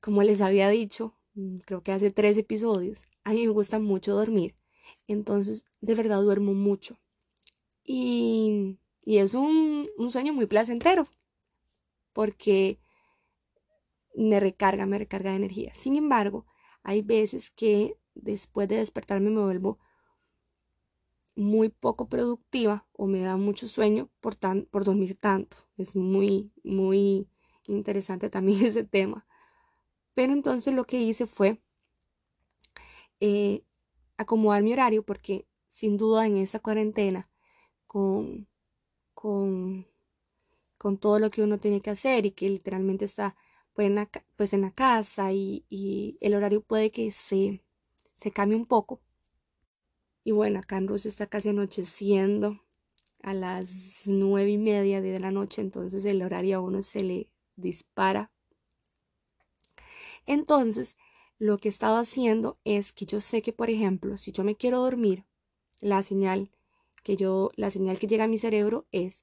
Como 0.00 0.22
les 0.22 0.40
había 0.40 0.68
dicho, 0.68 1.14
mm, 1.34 1.58
creo 1.58 1.82
que 1.82 1.92
hace 1.92 2.10
tres 2.10 2.36
episodios, 2.38 3.02
a 3.24 3.32
mí 3.32 3.46
me 3.46 3.52
gusta 3.52 3.78
mucho 3.78 4.14
dormir. 4.14 4.56
Entonces, 5.06 5.64
de 5.80 5.94
verdad 5.94 6.22
duermo 6.22 6.54
mucho. 6.54 6.98
Y, 7.86 8.78
y 9.04 9.18
es 9.18 9.34
un, 9.34 9.88
un 9.96 10.10
sueño 10.10 10.32
muy 10.32 10.46
placentero, 10.46 11.06
porque 12.12 12.80
me 14.16 14.40
recarga, 14.40 14.86
me 14.86 14.98
recarga 14.98 15.30
de 15.30 15.36
energía. 15.36 15.72
Sin 15.74 15.96
embargo, 15.96 16.46
hay 16.82 17.02
veces 17.02 17.50
que 17.50 17.96
después 18.14 18.68
de 18.68 18.76
despertarme 18.76 19.30
me 19.30 19.42
vuelvo 19.42 19.78
muy 21.36 21.68
poco 21.68 22.08
productiva 22.08 22.86
o 22.92 23.06
me 23.06 23.20
da 23.20 23.36
mucho 23.36 23.68
sueño 23.68 24.10
por, 24.20 24.34
tan, 24.34 24.62
por 24.66 24.84
dormir 24.84 25.16
tanto. 25.16 25.58
Es 25.76 25.94
muy, 25.94 26.50
muy 26.64 27.28
interesante 27.66 28.30
también 28.30 28.64
ese 28.64 28.84
tema. 28.84 29.26
Pero 30.14 30.32
entonces 30.32 30.74
lo 30.74 30.84
que 30.84 31.00
hice 31.00 31.26
fue 31.26 31.60
eh, 33.20 33.62
acomodar 34.16 34.62
mi 34.62 34.72
horario 34.72 35.04
porque 35.04 35.46
sin 35.70 35.98
duda 35.98 36.26
en 36.26 36.38
esa 36.38 36.58
cuarentena 36.58 37.28
con, 37.96 38.46
con, 39.14 39.86
con 40.78 40.98
todo 40.98 41.18
lo 41.20 41.30
que 41.30 41.42
uno 41.42 41.58
tiene 41.58 41.80
que 41.82 41.90
hacer 41.90 42.26
y 42.26 42.32
que 42.32 42.50
literalmente 42.50 43.04
está 43.06 43.36
pues 43.74 43.86
en 43.88 43.96
la, 43.96 44.10
pues 44.36 44.52
en 44.54 44.62
la 44.62 44.72
casa 44.72 45.32
y, 45.32 45.66
y 45.70 46.18
el 46.20 46.34
horario 46.34 46.62
puede 46.62 46.92
que 46.92 47.10
se, 47.12 47.62
se 48.16 48.32
cambie 48.32 48.56
un 48.58 48.66
poco. 48.66 49.00
Y 50.24 50.32
bueno, 50.32 50.58
acá 50.58 50.76
en 50.76 50.88
Rusia 50.88 51.08
está 51.08 51.26
casi 51.26 51.48
anocheciendo 51.48 52.60
a 53.22 53.34
las 53.34 53.68
nueve 54.06 54.50
y 54.50 54.58
media 54.58 55.00
de 55.00 55.18
la 55.20 55.30
noche, 55.30 55.62
entonces 55.62 56.04
el 56.04 56.22
horario 56.22 56.58
a 56.58 56.60
uno 56.60 56.82
se 56.82 57.02
le 57.04 57.30
dispara. 57.56 58.32
Entonces, 60.26 60.96
lo 61.38 61.58
que 61.58 61.68
he 61.68 61.70
estado 61.70 61.96
haciendo 61.96 62.58
es 62.64 62.92
que 62.92 63.06
yo 63.06 63.20
sé 63.20 63.42
que, 63.42 63.52
por 63.52 63.70
ejemplo, 63.70 64.16
si 64.16 64.32
yo 64.32 64.44
me 64.44 64.56
quiero 64.56 64.80
dormir, 64.80 65.24
la 65.80 66.02
señal 66.02 66.50
que 67.06 67.16
yo, 67.16 67.52
la 67.54 67.70
señal 67.70 68.00
que 68.00 68.08
llega 68.08 68.24
a 68.24 68.28
mi 68.28 68.36
cerebro 68.36 68.88
es 68.90 69.22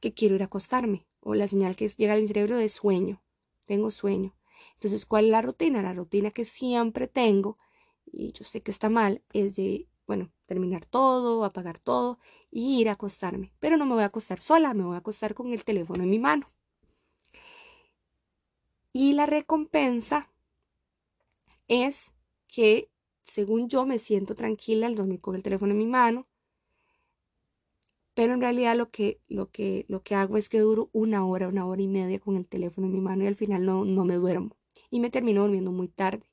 que 0.00 0.14
quiero 0.14 0.36
ir 0.36 0.42
a 0.42 0.44
acostarme, 0.44 1.08
o 1.18 1.34
la 1.34 1.48
señal 1.48 1.74
que 1.74 1.88
llega 1.88 2.14
a 2.14 2.18
mi 2.18 2.28
cerebro 2.28 2.60
es 2.60 2.74
sueño, 2.74 3.20
tengo 3.64 3.90
sueño. 3.90 4.36
Entonces, 4.74 5.06
¿cuál 5.06 5.24
es 5.24 5.30
la 5.32 5.42
rutina? 5.42 5.82
La 5.82 5.92
rutina 5.92 6.30
que 6.30 6.44
siempre 6.44 7.08
tengo 7.08 7.58
y 8.04 8.30
yo 8.30 8.44
sé 8.44 8.62
que 8.62 8.70
está 8.70 8.88
mal, 8.88 9.24
es 9.32 9.56
de, 9.56 9.88
bueno, 10.06 10.30
terminar 10.46 10.86
todo, 10.86 11.44
apagar 11.44 11.80
todo 11.80 12.20
y 12.48 12.80
ir 12.80 12.88
a 12.88 12.92
acostarme. 12.92 13.52
Pero 13.58 13.76
no 13.76 13.86
me 13.86 13.94
voy 13.94 14.04
a 14.04 14.06
acostar 14.06 14.40
sola, 14.40 14.72
me 14.72 14.84
voy 14.84 14.94
a 14.94 14.98
acostar 14.98 15.34
con 15.34 15.52
el 15.52 15.64
teléfono 15.64 16.04
en 16.04 16.10
mi 16.10 16.20
mano. 16.20 16.46
Y 18.92 19.14
la 19.14 19.26
recompensa 19.26 20.30
es 21.66 22.12
que, 22.46 22.88
según 23.24 23.68
yo, 23.68 23.84
me 23.84 23.98
siento 23.98 24.36
tranquila 24.36 24.86
al 24.86 24.94
dormir 24.94 25.20
con 25.20 25.34
el 25.34 25.42
teléfono 25.42 25.72
en 25.72 25.78
mi 25.78 25.86
mano. 25.86 26.28
Pero 28.16 28.32
en 28.32 28.40
realidad 28.40 28.74
lo 28.74 28.90
que, 28.90 29.20
lo 29.28 29.50
que, 29.50 29.84
lo 29.88 30.02
que 30.02 30.14
hago 30.14 30.38
es 30.38 30.48
que 30.48 30.60
duro 30.60 30.88
una 30.94 31.26
hora, 31.26 31.50
una 31.50 31.66
hora 31.66 31.82
y 31.82 31.86
media 31.86 32.18
con 32.18 32.36
el 32.38 32.46
teléfono 32.46 32.86
en 32.86 32.94
mi 32.94 33.00
mano 33.02 33.24
y 33.24 33.26
al 33.26 33.36
final 33.36 33.66
no, 33.66 33.84
no 33.84 34.06
me 34.06 34.14
duermo. 34.14 34.56
Y 34.88 35.00
me 35.00 35.10
termino 35.10 35.42
durmiendo 35.42 35.70
muy 35.70 35.88
tarde. 35.88 36.24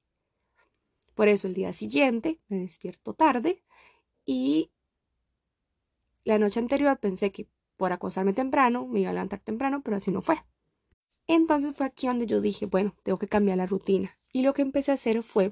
Por 1.14 1.28
eso 1.28 1.46
el 1.46 1.54
día 1.54 1.74
siguiente 1.74 2.40
me 2.48 2.58
despierto 2.60 3.14
tarde 3.14 3.66
y 4.24 4.72
la 6.24 6.40
noche 6.40 6.62
anterior 6.62 6.98
pensé 7.00 7.34
que 7.34 7.50
por 7.76 7.92
acostarme 7.92 8.32
temprano 8.32 8.88
me 8.88 9.02
iba 9.02 9.10
a 9.10 9.14
levantar 9.14 9.42
temprano, 9.42 9.82
pero 9.84 9.98
así 9.98 10.10
no 10.10 10.22
fue. 10.22 10.38
Entonces 11.28 11.76
fue 11.76 11.86
aquí 11.86 12.08
donde 12.08 12.28
yo 12.28 12.40
dije, 12.40 12.66
bueno, 12.66 12.96
tengo 13.04 13.20
que 13.20 13.28
cambiar 13.28 13.58
la 13.58 13.66
rutina. 13.66 14.18
Y 14.32 14.44
lo 14.44 14.54
que 14.54 14.62
empecé 14.62 14.92
a 14.92 14.94
hacer 14.94 15.22
fue 15.22 15.52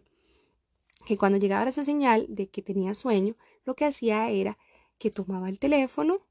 que 1.05 1.17
cuando 1.17 1.37
llegaba 1.37 1.69
esa 1.69 1.83
señal 1.83 2.25
de 2.29 2.47
que 2.47 2.61
tenía 2.61 2.93
sueño, 2.93 3.35
lo 3.65 3.75
que 3.75 3.83
hacía 3.83 4.29
era 4.29 4.57
que 5.01 5.09
tomaba 5.09 5.49
el 5.49 5.57
teléfono, 5.57 6.21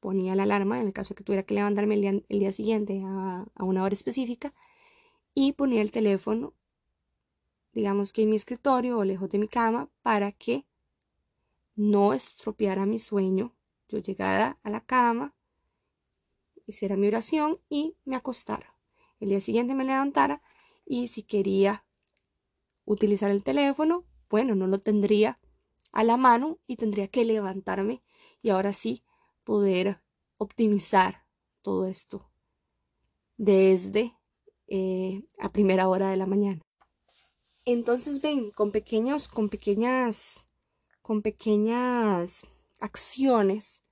ponía 0.00 0.36
la 0.36 0.44
alarma 0.44 0.80
en 0.80 0.86
el 0.86 0.92
caso 0.92 1.12
de 1.12 1.16
que 1.16 1.24
tuviera 1.24 1.42
que 1.42 1.54
levantarme 1.54 1.96
el 1.96 2.22
día, 2.28 2.52
siguiente 2.52 3.02
a, 3.04 3.44
a 3.52 3.64
una 3.64 3.82
hora 3.82 3.92
específica, 3.92 4.54
y 5.34 5.52
ponía 5.52 5.82
el 5.82 5.90
teléfono 5.90 6.54
digamos 7.76 8.14
que 8.14 8.22
en 8.22 8.30
mi 8.30 8.36
escritorio 8.36 8.96
o 8.96 9.04
lejos 9.04 9.28
de 9.28 9.38
mi 9.38 9.48
cama, 9.48 9.90
para 10.00 10.32
que 10.32 10.64
no 11.74 12.14
estropeara 12.14 12.86
mi 12.86 12.98
sueño. 12.98 13.54
Yo 13.88 13.98
llegara 13.98 14.58
a 14.62 14.70
la 14.70 14.80
cama, 14.80 15.34
hiciera 16.66 16.96
mi 16.96 17.06
oración 17.06 17.60
y 17.68 17.94
me 18.06 18.16
acostara. 18.16 18.74
El 19.20 19.28
día 19.28 19.42
siguiente 19.42 19.74
me 19.74 19.84
levantara 19.84 20.40
y 20.86 21.08
si 21.08 21.22
quería 21.22 21.84
utilizar 22.86 23.30
el 23.30 23.42
teléfono, 23.42 24.04
bueno, 24.30 24.54
no 24.54 24.66
lo 24.66 24.80
tendría 24.80 25.38
a 25.96 26.04
la 26.04 26.18
mano 26.18 26.58
y 26.66 26.76
tendría 26.76 27.08
que 27.08 27.24
levantarme 27.24 28.02
y 28.42 28.50
ahora 28.50 28.74
sí 28.74 29.02
poder 29.44 30.02
optimizar 30.36 31.24
todo 31.62 31.86
esto 31.86 32.30
desde 33.38 34.14
eh, 34.66 35.24
a 35.38 35.48
primera 35.48 35.88
hora 35.88 36.10
de 36.10 36.18
la 36.18 36.26
mañana. 36.26 36.60
Entonces 37.64 38.20
ven, 38.20 38.50
con 38.50 38.72
pequeños, 38.72 39.26
con 39.26 39.48
pequeñas, 39.48 40.46
con 41.00 41.22
pequeñas 41.22 42.42
acciones 42.78 43.82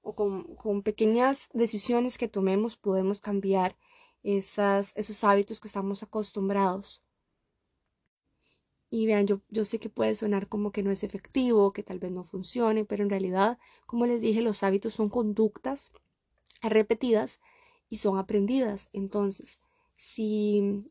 o 0.00 0.14
con, 0.14 0.82
pequeñas 0.82 1.50
decisiones 1.52 2.16
que 2.16 2.26
tomemos 2.26 2.78
podemos 2.78 3.20
cambiar 3.20 3.76
esas, 4.22 4.92
esos 4.96 5.24
hábitos 5.24 5.60
que 5.60 5.68
estamos 5.68 6.02
acostumbrados. 6.02 7.02
Y 8.90 9.06
vean, 9.06 9.26
yo, 9.26 9.40
yo 9.50 9.64
sé 9.64 9.78
que 9.78 9.88
puede 9.88 10.14
sonar 10.14 10.48
como 10.48 10.72
que 10.72 10.82
no 10.82 10.90
es 10.90 11.04
efectivo, 11.04 11.72
que 11.72 11.82
tal 11.82 12.00
vez 12.00 12.10
no 12.10 12.24
funcione, 12.24 12.84
pero 12.84 13.04
en 13.04 13.10
realidad, 13.10 13.58
como 13.86 14.06
les 14.06 14.20
dije, 14.20 14.42
los 14.42 14.62
hábitos 14.62 14.94
son 14.94 15.08
conductas 15.08 15.92
repetidas 16.62 17.40
y 17.88 17.98
son 17.98 18.18
aprendidas. 18.18 18.90
Entonces, 18.92 19.60
si 19.96 20.84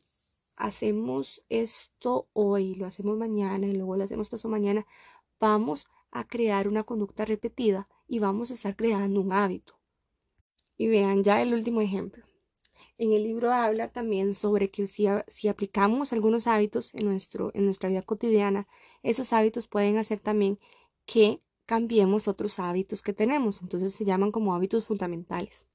hacemos 0.55 1.43
esto 1.49 2.27
hoy, 2.33 2.75
lo 2.75 2.85
hacemos 2.85 3.17
mañana 3.17 3.67
y 3.67 3.73
luego 3.73 3.95
lo 3.97 4.03
hacemos 4.03 4.29
pasado 4.29 4.51
mañana, 4.51 4.85
vamos 5.39 5.89
a 6.11 6.27
crear 6.27 6.67
una 6.67 6.83
conducta 6.83 7.25
repetida 7.25 7.87
y 8.07 8.19
vamos 8.19 8.51
a 8.51 8.53
estar 8.53 8.75
creando 8.75 9.21
un 9.21 9.33
hábito. 9.33 9.79
Y 10.77 10.87
vean 10.87 11.23
ya 11.23 11.41
el 11.41 11.53
último 11.53 11.81
ejemplo. 11.81 12.28
En 12.99 13.13
el 13.13 13.23
libro 13.23 13.53
habla 13.53 13.87
también 13.87 14.33
sobre 14.33 14.69
que 14.69 14.85
si, 14.85 15.07
aplicamos 15.47 16.11
algunos 16.11 16.47
hábitos 16.47 16.93
en, 16.93 17.05
nuestro, 17.05 17.49
en 17.53 17.63
nuestra 17.63 17.87
vida 17.87 18.01
cotidiana, 18.01 18.67
esos 19.03 19.31
hábitos 19.31 19.67
pueden 19.67 19.97
hacer 19.97 20.19
también 20.19 20.59
que 21.05 21.41
cambiemos 21.65 22.27
otros 22.27 22.59
hábitos 22.59 23.01
que 23.01 23.13
tenemos. 23.13 23.61
Entonces 23.61 23.93
se 23.93 24.03
llaman 24.03 24.33
como 24.33 24.53
hábitos 24.53 24.85
fundamentales. 24.85 25.65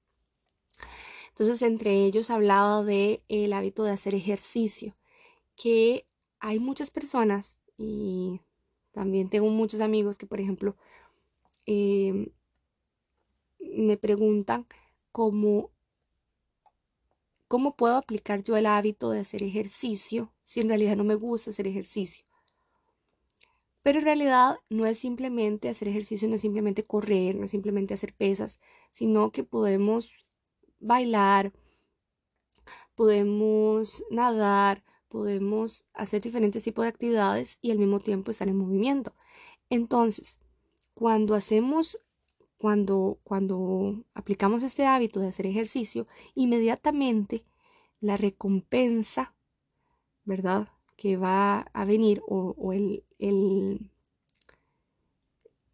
Entonces, 1.30 1.62
entre 1.62 2.04
ellos 2.04 2.28
hablaba 2.28 2.84
de 2.84 3.22
el 3.28 3.54
hábito 3.54 3.84
de 3.84 3.92
hacer 3.92 4.14
ejercicio, 4.14 4.94
que 5.56 6.06
hay 6.40 6.58
muchas 6.58 6.90
personas 6.90 7.56
y 7.78 8.42
también 8.92 9.30
tengo 9.30 9.48
muchos 9.48 9.80
amigos 9.80 10.18
que, 10.18 10.26
por 10.26 10.40
ejemplo, 10.40 10.76
em, 11.64 12.28
me 13.58 13.96
preguntan 13.96 14.66
cómo, 15.10 15.70
cómo 17.54 17.76
puedo 17.76 17.94
aplicar 17.94 18.42
yo 18.42 18.56
el 18.56 18.66
hábito 18.66 19.10
de 19.10 19.20
hacer 19.20 19.44
ejercicio 19.44 20.34
si 20.42 20.58
en 20.58 20.66
realidad 20.66 20.96
no 20.96 21.04
me 21.04 21.14
gusta 21.14 21.50
hacer 21.50 21.68
ejercicio. 21.68 22.26
Pero 23.84 24.00
en 24.00 24.04
realidad 24.04 24.56
no 24.70 24.86
es 24.86 24.98
simplemente 24.98 25.68
hacer 25.68 25.86
ejercicio, 25.86 26.26
no 26.26 26.34
es 26.34 26.40
simplemente 26.40 26.82
correr, 26.82 27.36
no 27.36 27.44
es 27.44 27.52
simplemente 27.52 27.94
hacer 27.94 28.12
pesas, 28.12 28.58
sino 28.90 29.30
que 29.30 29.44
podemos 29.44 30.10
bailar, 30.80 31.52
podemos 32.96 34.02
nadar, 34.10 34.82
podemos 35.06 35.86
hacer 35.94 36.22
diferentes 36.22 36.64
tipos 36.64 36.82
de 36.82 36.88
actividades 36.88 37.58
y 37.62 37.70
al 37.70 37.78
mismo 37.78 38.00
tiempo 38.00 38.32
estar 38.32 38.48
en 38.48 38.56
movimiento. 38.56 39.14
Entonces, 39.70 40.38
cuando 40.92 41.36
hacemos, 41.36 42.03
cuando, 42.58 43.18
cuando 43.24 44.04
aplicamos 44.14 44.62
este 44.62 44.86
hábito 44.86 45.20
de 45.20 45.28
hacer 45.28 45.46
ejercicio, 45.46 46.06
inmediatamente 46.34 47.44
la 48.00 48.16
recompensa, 48.16 49.34
¿verdad? 50.24 50.68
que 50.96 51.16
va 51.16 51.60
a 51.72 51.84
venir 51.84 52.22
o, 52.28 52.72
el, 52.72 53.04
el, 53.18 53.90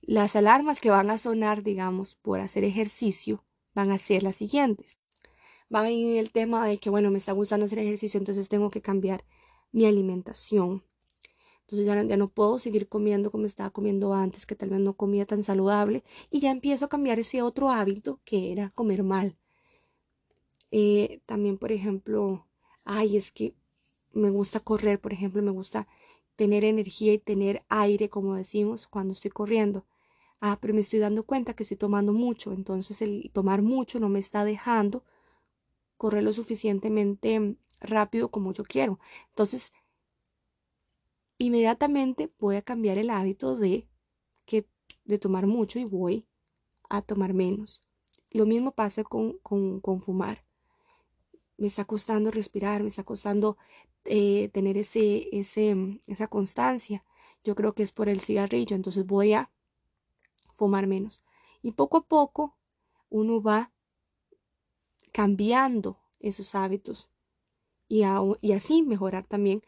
las 0.03 0.37
alarmas 0.37 0.81
que 0.81 0.91
van 0.91 1.11
a 1.11 1.19
sonar, 1.19 1.63
digamos, 1.63 2.15
por 2.15 2.41
hacer 2.41 2.65
ejercicio, 2.65 3.45
van 3.75 3.91
a 3.91 3.99
ser 3.99 4.23
las 4.23 4.37
siguientes. 4.37 4.99
Va 5.73 5.81
a 5.81 5.85
venir 5.85 6.19
el 6.19 6.33
tema 6.33 6.67
de 6.67 6.79
que, 6.79 6.91
bueno, 6.91 7.11
me 7.11 7.19
está 7.19 7.33
gustando 7.33 7.67
hacer 7.67 7.79
ejercicio, 7.79 8.19
entonces 8.19 8.49
tengo 8.49 8.71
que 8.71 8.83
cambiar 8.83 9.25
mi 9.73 9.87
alimentación. 9.87 10.83
Entonces 11.71 11.87
ya, 11.87 12.17
no 12.17 12.29
puedo 12.29 12.59
seguir 12.59 12.89
comiendo 12.89 13.31
como 13.31 13.47
estaba 13.47 13.71
comiendo 13.71 14.13
antes, 14.13 14.45
que 14.45 14.57
tal 14.57 14.71
vez 14.71 14.81
no 14.81 14.95
comía 14.95 15.25
tan 15.25 15.45
saludable, 15.45 16.03
y 16.29 16.41
ya 16.41 16.51
empiezo 16.51 16.87
a 16.87 16.89
cambiar 16.89 17.21
ese 17.21 17.43
otro 17.43 17.71
hábito 17.71 18.19
que 18.25 18.51
era 18.51 18.71
comer 18.75 19.05
mal. 19.05 19.37
Eh, 20.73 21.21
también, 21.27 21.59
por 21.59 21.71
ejemplo, 21.71 22.45
ay, 22.85 23.17
es 23.17 23.31
que 23.31 23.55
me 24.13 24.31
gusta 24.31 24.59
correr, 24.59 25.01
por 25.01 25.13
ejemplo, 25.13 25.43
me 25.43 25.53
gusta 25.53 25.87
tener 26.35 26.65
energía 26.65 27.13
y 27.13 27.19
tener 27.19 27.63
aire, 27.69 28.09
como 28.09 28.35
decimos, 28.35 28.89
cuando 28.89 29.13
estoy 29.13 29.31
corriendo. 29.31 29.85
Ah, 30.41 30.59
pero 30.61 30.75
me 30.75 30.81
estoy 30.81 30.99
dando 30.99 31.25
cuenta 31.25 31.55
que 31.55 31.63
estoy 31.63 31.77
tomando 31.79 32.13
mucho, 32.13 32.53
entonces 32.53 33.01
el 33.03 33.31
tomar 33.33 33.63
mucho 33.63 34.01
no 34.01 34.09
me 34.09 34.19
está 34.19 34.45
dejando 34.45 35.05
correr 35.99 36.25
lo 36.25 36.33
suficientemente 36.33 37.57
rápido 37.81 38.31
como 38.31 38.53
yo 38.53 38.65
quiero. 38.65 38.99
Entonces, 39.31 39.73
inmediatamente 41.41 42.31
voy 42.39 42.57
a 42.57 42.63
cambiar 42.63 42.99
el 42.99 43.11
hábito 43.11 43.57
de 43.57 43.89
que 44.45 44.69
de 45.05 45.19
tomar 45.19 45.47
mucho 45.47 45.79
y 45.79 45.85
voy 45.85 46.27
a 46.89 47.01
tomar 47.03 47.33
menos. 47.33 47.83
Lo 48.31 48.47
mismo 48.47 48.73
pasa 48.73 49.03
con, 49.03 49.39
con, 49.39 49.81
con 49.81 50.03
fumar. 50.03 50.45
Me 51.57 51.67
está 51.67 51.85
costando 51.87 52.31
respirar, 52.31 52.83
me 52.83 52.89
está 52.89 53.05
costando 53.05 53.57
eh, 54.05 54.51
tener 54.53 54.77
ese, 54.77 55.29
ese, 55.33 55.75
mm, 55.75 56.01
esa 56.07 56.29
constancia. 56.29 57.05
Yo 57.43 57.55
creo 57.55 57.75
que 57.75 57.83
es 57.83 57.91
por 57.91 58.11
el 58.11 58.21
cigarrillo, 58.21 58.77
entonces 58.77 59.07
voy 59.07 59.33
a 59.33 59.51
fumar 60.55 60.87
menos. 60.87 61.25
Y 61.63 61.73
poco 61.73 61.97
a 61.97 62.05
poco 62.07 62.59
uno 63.09 63.43
va 63.43 63.73
cambiando 65.11 65.99
esos 66.21 66.55
hábitos 66.55 67.11
y, 67.89 68.03
y 68.43 68.53
así 68.53 68.83
mejorar 68.83 69.27
también 69.27 69.63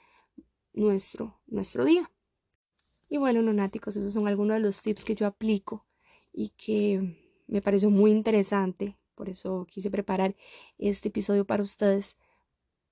nuestro, 0.73 1.41
nuestro 1.47 1.85
día. 1.85 2.11
Y 3.09 3.19
bueno, 3.19 3.43
lunáticos, 3.43 3.97
esos 3.97 4.13
son 4.13 4.27
algunos 4.27 4.57
de 4.57 4.61
los 4.61 4.83
tips 4.83 5.05
que 5.05 5.15
yo 5.15 5.27
aplico 5.27 5.87
y 6.33 6.51
que 6.51 7.43
me 7.47 7.61
pareció 7.61 7.91
muy 7.91 8.11
interesante. 8.11 8.97
Por 9.15 9.29
eso 9.29 9.67
quise 9.71 9.91
preparar 9.91 10.35
este 10.79 11.09
episodio 11.09 11.45
para 11.45 11.63
ustedes 11.63 12.17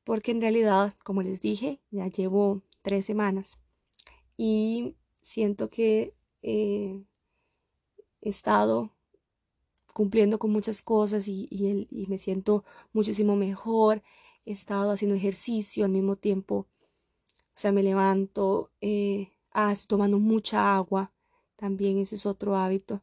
porque 0.04 0.32
en 0.32 0.40
realidad, 0.40 0.94
como 1.04 1.22
les 1.22 1.40
dije, 1.40 1.80
ya 1.90 2.08
llevo 2.08 2.62
tres 2.82 3.04
semanas 3.04 3.58
y 4.36 4.96
siento 5.20 5.70
que 5.70 6.14
eh, 6.42 7.02
he 8.22 8.28
estado 8.28 8.90
cumpliendo 9.92 10.38
con 10.38 10.50
muchas 10.50 10.82
cosas 10.82 11.28
y, 11.28 11.46
y, 11.50 12.06
me 12.06 12.18
siento 12.18 12.64
muchísimo 12.92 13.36
mejor. 13.36 14.02
He 14.46 14.52
estado 14.52 14.92
haciendo 14.92 15.16
ejercicio 15.16 15.84
al 15.84 15.90
mismo 15.90 16.16
tiempo. 16.16 16.66
Sea, 17.60 17.72
me 17.72 17.82
levanto, 17.82 18.70
eh, 18.80 19.34
ah, 19.52 19.72
estoy 19.72 19.88
tomando 19.88 20.18
mucha 20.18 20.74
agua. 20.74 21.12
También 21.56 21.98
ese 21.98 22.14
es 22.14 22.24
otro 22.24 22.56
hábito. 22.56 23.02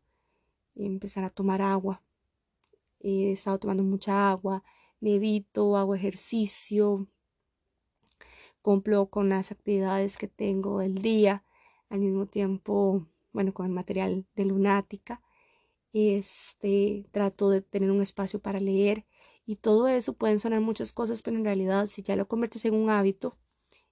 Empezar 0.74 1.24
a 1.24 1.30
tomar 1.30 1.62
agua. 1.62 2.02
He 3.00 3.34
estado 3.34 3.60
tomando 3.60 3.84
mucha 3.84 4.32
agua 4.32 4.64
medito, 5.00 5.78
hago 5.78 5.94
ejercicio, 5.94 7.06
cumplo 8.64 9.12
con 9.12 9.30
las 9.30 9.52
actividades 9.52 10.18
que 10.18 10.28
tengo 10.28 10.80
del 10.80 11.04
día, 11.04 11.44
al 11.90 12.00
mismo 12.00 12.26
tiempo, 12.26 13.06
bueno, 13.34 13.54
con 13.54 13.68
el 13.68 13.72
material 13.72 14.26
de 14.36 14.46
lunática, 14.46 15.22
este, 15.94 17.06
trato 17.12 17.52
de 17.52 17.62
tener 17.62 17.92
un 17.92 18.02
espacio 18.02 18.40
para 18.40 18.60
leer 18.60 19.06
y 19.46 19.58
todo 19.58 19.88
eso 19.88 20.14
pueden 20.14 20.40
sonar 20.40 20.62
muchas 20.62 20.94
cosas, 20.94 21.22
pero 21.22 21.38
en 21.38 21.46
realidad 21.46 21.86
si 21.86 22.02
ya 22.02 22.16
lo 22.16 22.28
conviertes 22.28 22.66
en 22.66 22.74
un 22.74 22.90
hábito 22.90 23.38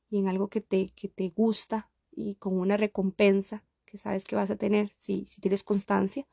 y 0.09 0.19
en 0.19 0.27
algo 0.27 0.49
que 0.49 0.61
te, 0.61 0.89
que 0.89 1.07
te 1.09 1.29
gusta 1.29 1.89
y 2.11 2.35
con 2.35 2.59
una 2.59 2.77
recompensa 2.77 3.63
que 3.85 3.97
sabes 3.97 4.25
que 4.25 4.35
vas 4.35 4.49
a 4.49 4.55
tener 4.55 4.93
si, 4.97 5.25
si 5.25 5.41
tienes 5.41 5.63
constancia, 5.63 6.27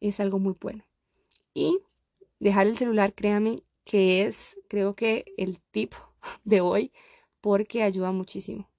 es 0.00 0.20
algo 0.20 0.38
muy 0.38 0.56
bueno. 0.60 0.84
Y 1.54 1.80
dejar 2.38 2.66
el 2.66 2.76
celular, 2.76 3.14
créame 3.14 3.62
que 3.84 4.22
es, 4.22 4.56
creo 4.68 4.94
que 4.94 5.24
el 5.36 5.60
tip 5.60 5.94
de 6.44 6.60
hoy, 6.60 6.92
porque 7.40 7.82
ayuda 7.82 8.12
muchísimo. 8.12 8.70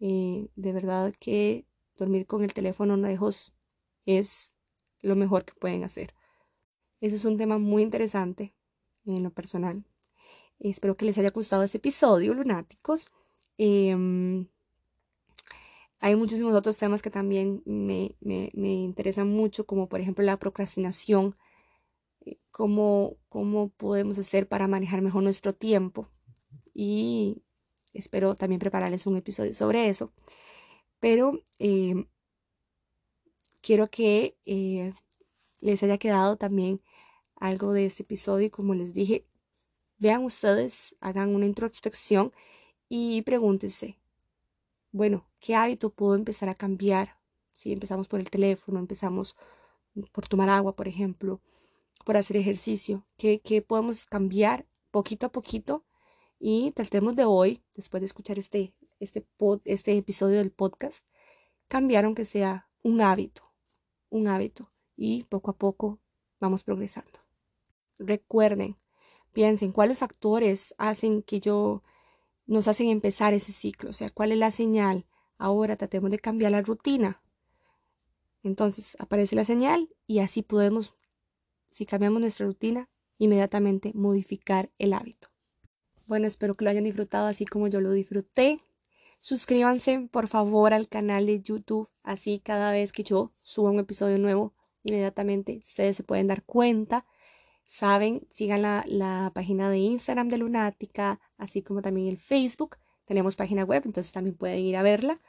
Eh, 0.00 0.48
de 0.56 0.72
verdad 0.72 1.14
que 1.18 1.64
dormir 1.96 2.26
con 2.26 2.42
el 2.42 2.54
teléfono 2.54 2.96
lejos 2.96 3.54
es 4.04 4.54
lo 5.00 5.16
mejor 5.16 5.44
que 5.44 5.54
pueden 5.54 5.84
hacer. 5.84 6.14
Ese 7.00 7.16
es 7.16 7.24
un 7.24 7.36
tema 7.36 7.58
muy 7.58 7.82
interesante 7.82 8.54
en 9.04 9.22
lo 9.22 9.30
personal. 9.30 9.84
Espero 10.62 10.96
que 10.96 11.04
les 11.04 11.18
haya 11.18 11.30
gustado 11.30 11.64
este 11.64 11.78
episodio, 11.78 12.34
lunáticos. 12.34 13.10
Em, 13.58 14.46
hay 15.98 16.14
muchísimos 16.14 16.54
otros 16.54 16.78
temas 16.78 17.02
que 17.02 17.10
también 17.10 17.62
me, 17.64 18.14
me, 18.20 18.50
interesan 18.54 19.28
mucho, 19.28 19.66
como 19.66 19.88
por 19.88 20.00
ejemplo 20.00 20.24
la 20.24 20.38
procrastinación 20.38 21.36
cómo, 22.52 23.16
cómo 23.28 23.70
podemos 23.70 24.18
hacer 24.18 24.48
para 24.48 24.68
manejar 24.68 25.02
mejor 25.02 25.24
nuestro 25.24 25.52
tiempo. 25.52 26.08
Y 26.74 27.42
espero 27.92 28.36
también 28.36 28.60
prepararles 28.60 29.06
un 29.06 29.16
episodio 29.16 29.54
sobre 29.54 29.88
eso. 29.88 30.12
Pero 31.00 31.42
eh, 31.58 32.06
quiero 33.60 33.90
que 33.90 34.36
eh, 34.46 34.92
les 35.60 35.82
haya 35.82 35.98
quedado 35.98 36.36
también 36.36 36.80
algo 37.34 37.72
de 37.72 37.84
este 37.86 38.04
episodio. 38.04 38.46
Y 38.46 38.50
como 38.50 38.74
les 38.74 38.94
dije, 38.94 39.26
vean 40.02 40.24
ustedes, 40.24 40.96
hagan 41.00 41.32
una 41.32 41.46
introspección 41.46 42.32
y 42.88 43.22
pregúntense, 43.22 44.00
bueno, 44.90 45.28
¿qué 45.38 45.54
hábito 45.54 45.90
puedo 45.90 46.16
empezar 46.16 46.48
a 46.48 46.56
cambiar? 46.56 47.20
Si 47.52 47.72
empezamos 47.72 48.08
por 48.08 48.18
el 48.18 48.28
teléfono, 48.28 48.80
empezamos 48.80 49.36
por 50.10 50.26
tomar 50.26 50.48
agua, 50.48 50.74
por 50.74 50.88
ejemplo, 50.88 51.40
por 52.04 52.16
hacer 52.16 52.36
ejercicio, 52.36 53.06
que, 53.16 53.64
podemos 53.64 54.04
cambiar 54.06 54.66
poquito 54.90 55.26
a 55.26 55.32
poquito 55.32 55.84
y 56.40 56.72
tratemos 56.72 57.14
de 57.14 57.24
hoy, 57.24 57.62
después 57.76 58.00
de 58.00 58.06
escuchar 58.06 58.40
este, 58.40 58.74
este, 58.98 59.24
este 59.64 59.96
episodio 59.96 60.38
del 60.38 60.50
podcast, 60.50 61.06
cambiar 61.68 62.06
aunque 62.06 62.24
sea 62.24 62.68
un 62.82 63.02
hábito, 63.02 63.44
un 64.10 64.26
hábito 64.26 64.68
y 64.96 65.22
poco 65.24 65.52
a 65.52 65.56
poco 65.56 66.00
vamos 66.40 66.64
progresando. 66.64 67.20
Recuerden, 68.00 68.76
piensen 69.32 69.72
cuáles 69.72 69.98
factores 69.98 70.74
hacen 70.78 71.22
que 71.22 71.40
yo 71.40 71.82
nos 72.46 72.68
hacen 72.68 72.88
empezar 72.88 73.34
ese 73.34 73.52
ciclo, 73.52 73.90
o 73.90 73.92
sea, 73.92 74.10
cuál 74.10 74.32
es 74.32 74.38
la 74.38 74.50
señal. 74.50 75.06
Ahora 75.38 75.76
tratemos 75.76 76.10
de 76.10 76.18
cambiar 76.18 76.52
la 76.52 76.62
rutina. 76.62 77.22
Entonces 78.42 78.96
aparece 78.98 79.36
la 79.36 79.44
señal 79.44 79.88
y 80.06 80.18
así 80.18 80.42
podemos 80.42 80.94
si 81.72 81.86
cambiamos 81.86 82.20
nuestra 82.20 82.46
rutina, 82.46 82.88
inmediatamente 83.18 83.92
modificar 83.94 84.70
el 84.78 84.92
hábito. 84.92 85.28
Bueno, 86.06 86.26
espero 86.26 86.54
que 86.54 86.64
lo 86.64 86.70
hayan 86.70 86.84
disfrutado 86.84 87.26
así 87.26 87.46
como 87.46 87.66
yo 87.68 87.80
lo 87.80 87.92
disfruté. 87.92 88.60
Suscríbanse 89.18 90.08
por 90.10 90.28
favor 90.28 90.74
al 90.74 90.88
canal 90.88 91.26
de 91.26 91.40
YouTube, 91.40 91.88
así 92.02 92.40
cada 92.40 92.72
vez 92.72 92.92
que 92.92 93.04
yo 93.04 93.32
suba 93.40 93.70
un 93.70 93.78
episodio 93.78 94.18
nuevo, 94.18 94.52
inmediatamente 94.82 95.58
ustedes 95.58 95.96
se 95.96 96.02
pueden 96.02 96.26
dar 96.26 96.42
cuenta. 96.44 97.06
Saben, 97.64 98.26
sigan 98.32 98.62
la, 98.62 98.84
la 98.86 99.30
página 99.34 99.70
de 99.70 99.78
Instagram 99.78 100.28
de 100.28 100.38
Lunática, 100.38 101.20
así 101.38 101.62
como 101.62 101.82
también 101.82 102.08
el 102.08 102.18
Facebook. 102.18 102.76
tenemos 103.04 103.36
página 103.36 103.64
web, 103.64 103.82
entonces 103.84 104.12
también 104.12 104.36
pueden 104.36 104.60
ir 104.60 104.76
a 104.76 104.82
verla. 104.82 105.20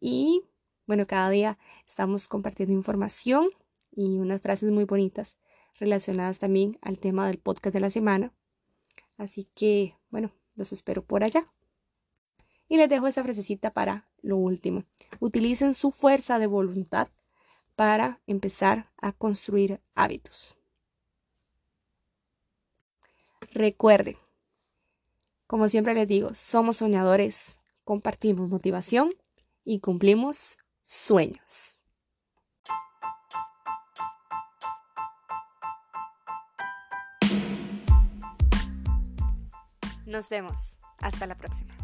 Y 0.00 0.44
bueno, 0.86 1.06
cada 1.06 1.30
día 1.30 1.58
estamos 1.86 2.28
compartiendo 2.28 2.74
información 2.74 3.48
y 3.90 4.18
unas 4.18 4.40
frases 4.40 4.70
muy 4.70 4.84
bonitas 4.84 5.36
relacionadas 5.78 6.38
también 6.38 6.78
al 6.80 6.98
tema 6.98 7.26
del 7.26 7.38
podcast 7.38 7.74
de 7.74 7.80
la 7.80 7.90
semana. 7.90 8.32
Así 9.16 9.48
que, 9.54 9.96
bueno, 10.10 10.32
los 10.54 10.72
espero 10.72 11.04
por 11.04 11.24
allá. 11.24 11.46
Y 12.68 12.76
les 12.76 12.88
dejo 12.88 13.06
esta 13.06 13.22
frasecita 13.22 13.72
para 13.72 14.08
lo 14.22 14.36
último. 14.36 14.84
Utilicen 15.20 15.74
su 15.74 15.90
fuerza 15.90 16.38
de 16.38 16.46
voluntad 16.46 17.08
para 17.74 18.20
empezar 18.26 18.90
a 18.96 19.12
construir 19.12 19.80
hábitos. 19.94 20.55
Recuerden, 23.56 24.18
como 25.46 25.70
siempre 25.70 25.94
les 25.94 26.06
digo, 26.06 26.34
somos 26.34 26.76
soñadores, 26.76 27.58
compartimos 27.84 28.50
motivación 28.50 29.14
y 29.64 29.80
cumplimos 29.80 30.58
sueños. 30.84 31.78
Nos 40.04 40.28
vemos. 40.28 40.76
Hasta 40.98 41.26
la 41.26 41.34
próxima. 41.38 41.75